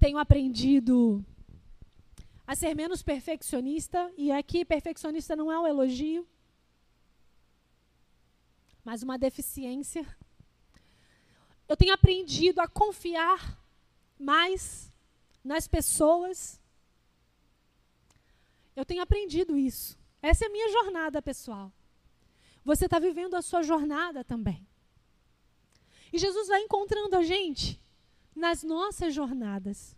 tenho 0.00 0.16
aprendido 0.16 1.22
a 2.46 2.56
ser 2.56 2.74
menos 2.74 3.02
perfeccionista, 3.02 4.10
e 4.16 4.32
aqui 4.32 4.64
perfeccionista 4.64 5.36
não 5.36 5.52
é 5.52 5.60
um 5.60 5.66
elogio, 5.66 6.26
mas 8.82 9.02
uma 9.02 9.18
deficiência. 9.18 10.04
Eu 11.68 11.76
tenho 11.76 11.92
aprendido 11.92 12.60
a 12.60 12.66
confiar 12.66 13.62
mais 14.18 14.90
nas 15.44 15.68
pessoas. 15.68 16.59
Eu 18.80 18.84
tenho 18.86 19.02
aprendido 19.02 19.58
isso. 19.58 19.98
Essa 20.22 20.46
é 20.46 20.48
a 20.48 20.50
minha 20.50 20.70
jornada 20.70 21.20
pessoal. 21.20 21.70
Você 22.64 22.86
está 22.86 22.98
vivendo 22.98 23.34
a 23.34 23.42
sua 23.42 23.62
jornada 23.62 24.24
também. 24.24 24.66
E 26.10 26.18
Jesus 26.18 26.48
vai 26.48 26.62
encontrando 26.62 27.14
a 27.14 27.22
gente 27.22 27.78
nas 28.34 28.62
nossas 28.62 29.12
jornadas. 29.12 29.94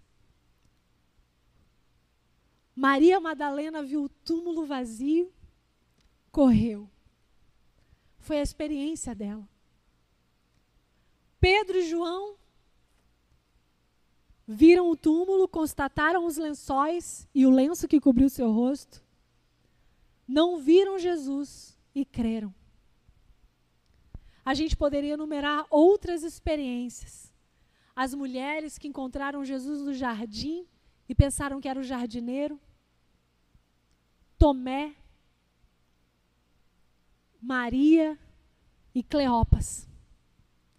Maria 2.74 3.20
Madalena 3.20 3.84
viu 3.84 4.02
o 4.02 4.08
túmulo 4.08 4.66
vazio, 4.66 5.32
correu. 6.32 6.90
Foi 8.18 8.40
a 8.40 8.42
experiência 8.42 9.14
dela. 9.14 9.48
Pedro 11.38 11.78
e 11.78 11.88
João 11.88 12.36
viram 14.52 14.90
o 14.90 14.96
túmulo, 14.96 15.48
constataram 15.48 16.26
os 16.26 16.36
lençóis 16.36 17.28
e 17.34 17.46
o 17.46 17.50
lenço 17.50 17.88
que 17.88 18.00
cobriu 18.00 18.28
seu 18.28 18.52
rosto. 18.52 19.02
Não 20.26 20.58
viram 20.58 20.98
Jesus 20.98 21.78
e 21.94 22.04
creram. 22.04 22.54
A 24.44 24.54
gente 24.54 24.76
poderia 24.76 25.14
enumerar 25.14 25.66
outras 25.70 26.22
experiências 26.22 27.32
as 27.94 28.14
mulheres 28.14 28.78
que 28.78 28.88
encontraram 28.88 29.44
Jesus 29.44 29.82
no 29.82 29.92
jardim 29.92 30.66
e 31.08 31.14
pensaram 31.14 31.60
que 31.60 31.68
era 31.68 31.78
o 31.78 31.82
jardineiro, 31.82 32.58
Tomé, 34.38 34.94
Maria 37.40 38.18
e 38.94 39.02
Cleopas, 39.02 39.88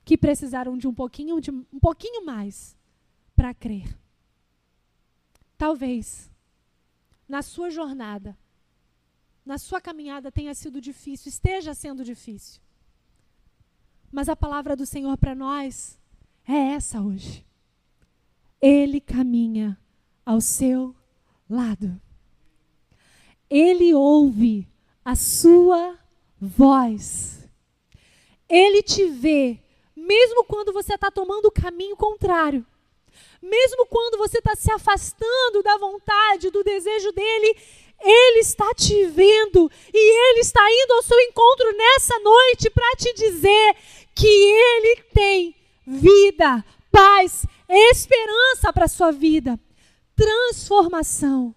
que 0.04 0.18
precisaram 0.18 0.78
de 0.78 0.88
um 0.88 0.94
pouquinho, 0.94 1.40
de 1.40 1.52
um 1.52 1.80
pouquinho 1.80 2.26
mais 2.26 2.76
para 3.44 3.54
crer. 3.54 3.94
Talvez 5.58 6.32
na 7.28 7.42
sua 7.42 7.70
jornada, 7.70 8.38
na 9.46 9.58
sua 9.58 9.82
caminhada 9.82 10.32
tenha 10.32 10.56
sido 10.56 10.80
difícil, 10.80 11.28
esteja 11.28 11.74
sendo 11.74 12.06
difícil. 12.06 12.62
Mas 14.10 14.30
a 14.30 14.36
palavra 14.36 14.78
do 14.78 14.86
Senhor 14.86 15.18
para 15.18 15.36
nós 15.36 16.00
é 16.48 16.54
essa 16.54 17.02
hoje. 17.02 17.46
Ele 18.62 19.02
caminha 19.02 19.78
ao 20.26 20.40
seu 20.40 20.96
lado. 21.50 22.02
Ele 23.50 23.94
ouve 23.94 24.70
a 25.04 25.18
sua 25.18 26.00
voz. 26.40 27.46
Ele 28.48 28.82
te 28.82 29.06
vê, 29.10 29.62
mesmo 29.94 30.46
quando 30.46 30.72
você 30.72 30.94
está 30.94 31.12
tomando 31.12 31.48
o 31.48 31.52
caminho 31.52 31.98
contrário. 31.98 32.66
Mesmo 33.42 33.86
quando 33.88 34.18
você 34.18 34.38
está 34.38 34.56
se 34.56 34.72
afastando 34.72 35.62
da 35.64 35.78
vontade, 35.78 36.50
do 36.50 36.64
desejo 36.64 37.12
dele, 37.12 37.58
ele 38.02 38.40
está 38.40 38.74
te 38.74 39.06
vendo 39.06 39.72
e 39.94 40.32
ele 40.32 40.40
está 40.40 40.62
indo 40.70 40.94
ao 40.94 41.04
seu 41.04 41.20
encontro 41.20 41.72
nessa 41.76 42.20
noite 42.20 42.70
para 42.70 42.96
te 42.98 43.14
dizer 43.14 43.76
que 44.14 44.28
ele 44.28 45.04
tem 45.14 45.56
vida, 45.86 46.64
paz, 46.92 47.46
esperança 47.70 48.72
para 48.74 48.86
a 48.86 48.90
sua 48.90 49.12
vida, 49.12 49.60
transformação. 50.16 51.56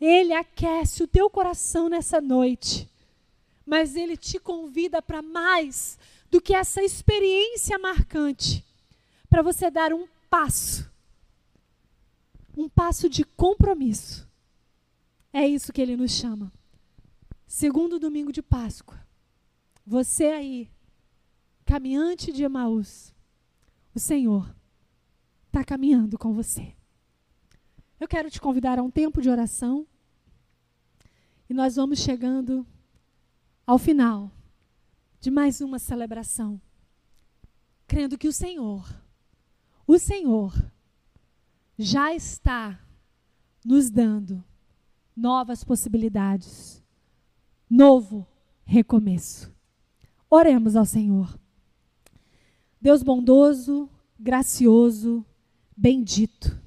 Ele 0.00 0.32
aquece 0.32 1.02
o 1.02 1.08
teu 1.08 1.28
coração 1.28 1.88
nessa 1.88 2.20
noite, 2.20 2.88
mas 3.66 3.96
ele 3.96 4.16
te 4.16 4.38
convida 4.38 5.02
para 5.02 5.20
mais 5.20 5.98
do 6.30 6.40
que 6.40 6.54
essa 6.54 6.82
experiência 6.82 7.78
marcante, 7.78 8.64
para 9.30 9.40
você 9.40 9.70
dar 9.70 9.92
um 9.92 10.06
passo, 10.28 10.90
um 12.56 12.68
passo 12.68 13.08
de 13.08 13.24
compromisso. 13.24 14.28
É 15.32 15.46
isso 15.46 15.72
que 15.72 15.80
ele 15.80 15.96
nos 15.96 16.10
chama. 16.10 16.52
Segundo 17.46 17.98
domingo 17.98 18.32
de 18.32 18.42
Páscoa, 18.42 19.00
você 19.86 20.26
aí 20.26 20.70
caminhante 21.64 22.32
de 22.32 22.42
Emaús, 22.42 23.14
o 23.94 23.98
Senhor 23.98 24.54
está 25.46 25.64
caminhando 25.64 26.18
com 26.18 26.32
você. 26.32 26.74
Eu 28.00 28.08
quero 28.08 28.30
te 28.30 28.40
convidar 28.40 28.78
a 28.78 28.82
um 28.82 28.90
tempo 28.90 29.20
de 29.20 29.28
oração. 29.28 29.86
E 31.48 31.54
nós 31.54 31.76
vamos 31.76 31.98
chegando 31.98 32.66
ao 33.66 33.78
final 33.78 34.32
de 35.20 35.30
mais 35.30 35.60
uma 35.60 35.78
celebração, 35.78 36.60
crendo 37.86 38.16
que 38.16 38.26
o 38.26 38.32
Senhor, 38.32 38.88
o 39.92 39.98
Senhor, 39.98 40.54
já 41.76 42.14
está 42.14 42.80
nos 43.64 43.90
dando 43.90 44.44
novas 45.16 45.64
possibilidades, 45.64 46.80
novo 47.68 48.24
recomeço. 48.64 49.52
Oremos 50.30 50.76
ao 50.76 50.86
Senhor. 50.86 51.36
Deus 52.80 53.02
bondoso, 53.02 53.90
gracioso, 54.16 55.26
bendito. 55.76 56.62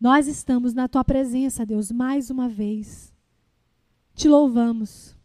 Nós 0.00 0.26
estamos 0.26 0.74
na 0.74 0.88
tua 0.88 1.04
presença, 1.04 1.64
Deus, 1.64 1.92
mais 1.92 2.30
uma 2.30 2.48
vez. 2.48 3.14
Te 4.12 4.28
louvamos. 4.28 5.16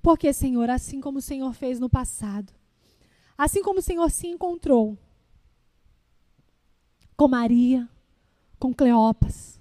Porque, 0.00 0.32
Senhor, 0.32 0.70
assim 0.70 1.02
como 1.02 1.18
o 1.18 1.22
Senhor 1.22 1.52
fez 1.52 1.78
no 1.78 1.90
passado, 1.90 2.50
assim 3.36 3.62
como 3.62 3.80
o 3.80 3.82
Senhor 3.82 4.10
se 4.10 4.26
encontrou 4.26 4.98
com 7.18 7.26
Maria, 7.26 7.88
com 8.60 8.72
Cleopas, 8.72 9.60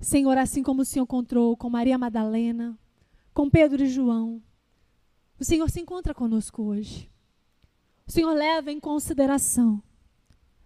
Senhor, 0.00 0.38
assim 0.38 0.62
como 0.62 0.82
o 0.82 0.84
Senhor 0.84 1.02
encontrou 1.02 1.56
com 1.56 1.68
Maria 1.68 1.98
Madalena, 1.98 2.78
com 3.34 3.50
Pedro 3.50 3.82
e 3.82 3.88
João, 3.88 4.40
o 5.36 5.44
Senhor 5.44 5.68
se 5.68 5.80
encontra 5.80 6.14
conosco 6.14 6.62
hoje. 6.62 7.10
O 8.06 8.12
Senhor 8.12 8.32
leva 8.32 8.70
em 8.70 8.78
consideração 8.78 9.82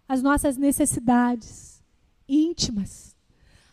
as 0.07 0.23
nossas 0.23 0.59
necessidades 0.59 1.83
íntimas, 2.29 3.17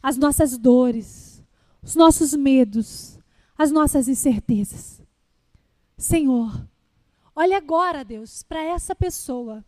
as 0.01 0.15
nossas 0.15 0.57
dores, 0.57 1.43
os 1.83 1.95
nossos 1.95 2.33
medos, 2.33 3.19
as 3.57 3.71
nossas 3.71 4.07
incertezas. 4.07 5.01
Senhor, 5.97 6.65
olhe 7.35 7.53
agora, 7.53 8.05
Deus, 8.05 8.41
para 8.41 8.63
essa 8.63 8.95
pessoa 8.95 9.65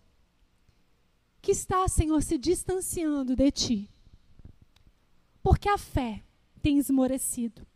que 1.43 1.51
está, 1.51 1.85
Senhor, 1.89 2.23
se 2.23 2.37
distanciando 2.37 3.35
de 3.35 3.51
Ti, 3.51 3.89
porque 5.43 5.67
a 5.67 5.77
fé 5.77 6.23
tem 6.61 6.77
esmorecido. 6.79 7.67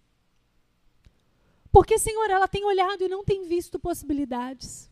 Porque, 1.69 1.99
Senhor, 1.99 2.29
ela 2.29 2.47
tem 2.47 2.63
olhado 2.63 3.03
e 3.03 3.09
não 3.09 3.25
tem 3.25 3.45
visto 3.45 3.77
possibilidades. 3.77 4.89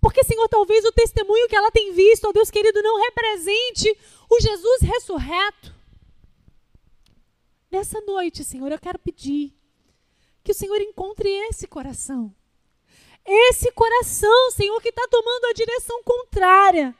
Porque, 0.00 0.24
Senhor, 0.24 0.48
talvez 0.48 0.82
o 0.86 0.92
testemunho 0.92 1.46
que 1.46 1.54
ela 1.54 1.70
tem 1.70 1.92
visto, 1.92 2.26
ó 2.26 2.32
Deus 2.32 2.50
querido, 2.50 2.82
não 2.82 3.02
represente 3.02 3.94
o 4.30 4.40
Jesus 4.40 4.80
ressurreto. 4.80 5.74
Nessa 7.70 8.00
noite, 8.00 8.42
Senhor, 8.42 8.72
eu 8.72 8.78
quero 8.78 8.98
pedir 8.98 9.54
que 10.42 10.52
o 10.52 10.54
Senhor 10.54 10.80
encontre 10.80 11.28
esse 11.50 11.66
coração. 11.66 12.34
Esse 13.26 13.70
coração, 13.72 14.50
Senhor, 14.52 14.80
que 14.80 14.88
está 14.88 15.06
tomando 15.10 15.44
a 15.44 15.52
direção 15.52 16.02
contrária. 16.02 16.96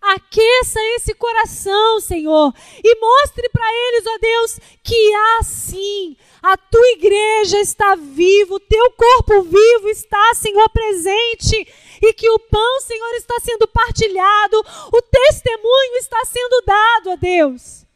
Aqueça 0.00 0.80
esse 0.96 1.14
coração, 1.14 2.00
Senhor, 2.00 2.52
e 2.82 3.00
mostre 3.00 3.48
para 3.48 3.66
eles, 3.72 4.06
ó 4.06 4.18
Deus, 4.18 4.60
que 4.82 5.14
assim 5.38 6.16
a 6.42 6.56
tua 6.56 6.88
igreja 6.90 7.58
está 7.60 7.94
viva, 7.94 8.54
o 8.54 8.60
teu 8.60 8.92
corpo 8.92 9.42
vivo 9.42 9.88
está, 9.88 10.34
Senhor, 10.34 10.68
presente, 10.70 11.56
e 12.02 12.12
que 12.12 12.28
o 12.28 12.38
pão, 12.38 12.80
Senhor, 12.80 13.14
está 13.14 13.40
sendo 13.40 13.66
partilhado, 13.68 14.58
o 14.92 15.02
testemunho 15.02 15.96
está 15.96 16.24
sendo 16.24 16.62
dado, 16.64 17.10
ó 17.10 17.16
Deus. 17.16 17.86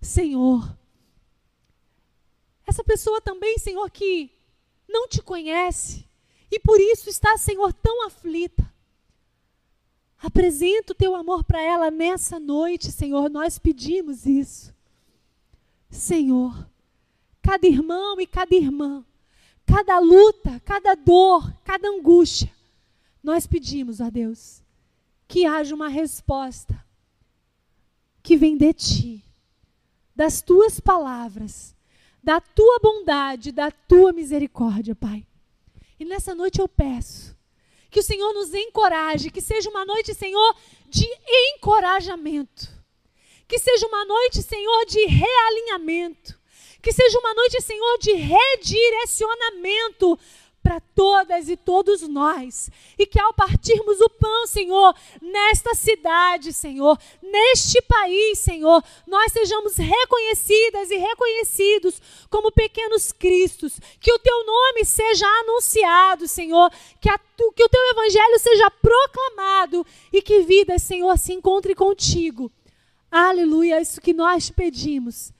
Senhor, 0.00 0.68
essa 2.66 2.82
pessoa 2.82 3.20
também, 3.20 3.58
Senhor, 3.58 3.88
que 3.90 4.30
não 4.88 5.06
te 5.06 5.22
conhece 5.22 6.04
e 6.50 6.58
por 6.60 6.80
isso 6.80 7.10
está, 7.10 7.36
Senhor, 7.36 7.72
tão 7.72 8.06
aflita. 8.06 8.73
Apresenta 10.18 10.92
o 10.92 10.96
teu 10.96 11.14
amor 11.14 11.44
para 11.44 11.60
ela 11.60 11.90
nessa 11.90 12.40
noite, 12.40 12.90
Senhor. 12.90 13.28
Nós 13.28 13.58
pedimos 13.58 14.26
isso. 14.26 14.74
Senhor, 15.90 16.68
cada 17.42 17.66
irmão 17.66 18.20
e 18.20 18.26
cada 18.26 18.54
irmã, 18.54 19.04
cada 19.66 19.98
luta, 19.98 20.60
cada 20.64 20.94
dor, 20.94 21.52
cada 21.62 21.88
angústia, 21.88 22.50
nós 23.22 23.46
pedimos 23.46 24.00
a 24.00 24.10
Deus 24.10 24.62
que 25.28 25.46
haja 25.46 25.74
uma 25.74 25.88
resposta 25.88 26.84
que 28.22 28.36
vem 28.36 28.56
de 28.56 28.72
ti, 28.72 29.24
das 30.16 30.40
tuas 30.40 30.80
palavras, 30.80 31.74
da 32.22 32.40
tua 32.40 32.78
bondade, 32.82 33.52
da 33.52 33.70
tua 33.70 34.12
misericórdia, 34.12 34.94
Pai. 34.94 35.26
E 35.98 36.04
nessa 36.04 36.34
noite 36.34 36.60
eu 36.60 36.66
peço 36.66 37.36
que 37.94 38.00
o 38.00 38.02
Senhor 38.02 38.34
nos 38.34 38.52
encoraje, 38.52 39.30
que 39.30 39.40
seja 39.40 39.70
uma 39.70 39.84
noite, 39.84 40.12
Senhor, 40.14 40.56
de 40.88 41.06
encorajamento. 41.30 42.68
Que 43.46 43.56
seja 43.56 43.86
uma 43.86 44.04
noite, 44.04 44.42
Senhor, 44.42 44.84
de 44.84 45.06
realinhamento. 45.06 46.36
Que 46.82 46.92
seja 46.92 47.16
uma 47.20 47.32
noite, 47.34 47.62
Senhor, 47.62 47.98
de 47.98 48.14
redirecionamento 48.14 50.18
para 50.64 50.80
todas 50.80 51.50
e 51.50 51.58
todos 51.58 52.00
nós. 52.08 52.70
E 52.98 53.06
que 53.06 53.20
ao 53.20 53.34
partirmos 53.34 54.00
o 54.00 54.08
pão, 54.08 54.46
Senhor, 54.46 54.96
nesta 55.20 55.74
cidade, 55.74 56.54
Senhor, 56.54 56.98
neste 57.22 57.82
país, 57.82 58.38
Senhor, 58.38 58.82
nós 59.06 59.30
sejamos 59.30 59.76
reconhecidas 59.76 60.90
e 60.90 60.96
reconhecidos 60.96 62.00
como 62.30 62.50
pequenos 62.50 63.12
cristos. 63.12 63.78
Que 64.00 64.10
o 64.10 64.18
teu 64.18 64.46
nome 64.46 64.86
seja 64.86 65.26
anunciado, 65.42 66.26
Senhor. 66.26 66.72
Que, 66.98 67.10
a 67.10 67.18
que 67.18 67.64
o 67.64 67.68
teu 67.68 67.90
evangelho 67.90 68.38
seja 68.38 68.70
proclamado. 68.70 69.86
E 70.10 70.22
que 70.22 70.40
vidas, 70.40 70.82
Senhor, 70.82 71.18
se 71.18 71.34
encontre 71.34 71.74
contigo. 71.74 72.50
Aleluia, 73.10 73.82
isso 73.82 74.00
que 74.00 74.14
nós 74.14 74.48
pedimos. 74.48 75.30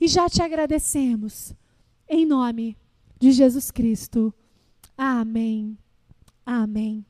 E 0.00 0.08
já 0.08 0.28
te 0.28 0.42
agradecemos. 0.42 1.54
Em 2.08 2.26
nome 2.26 2.76
de 3.20 3.30
Jesus 3.30 3.70
Cristo. 3.70 4.34
Amém. 4.96 5.78
Amém. 6.46 7.04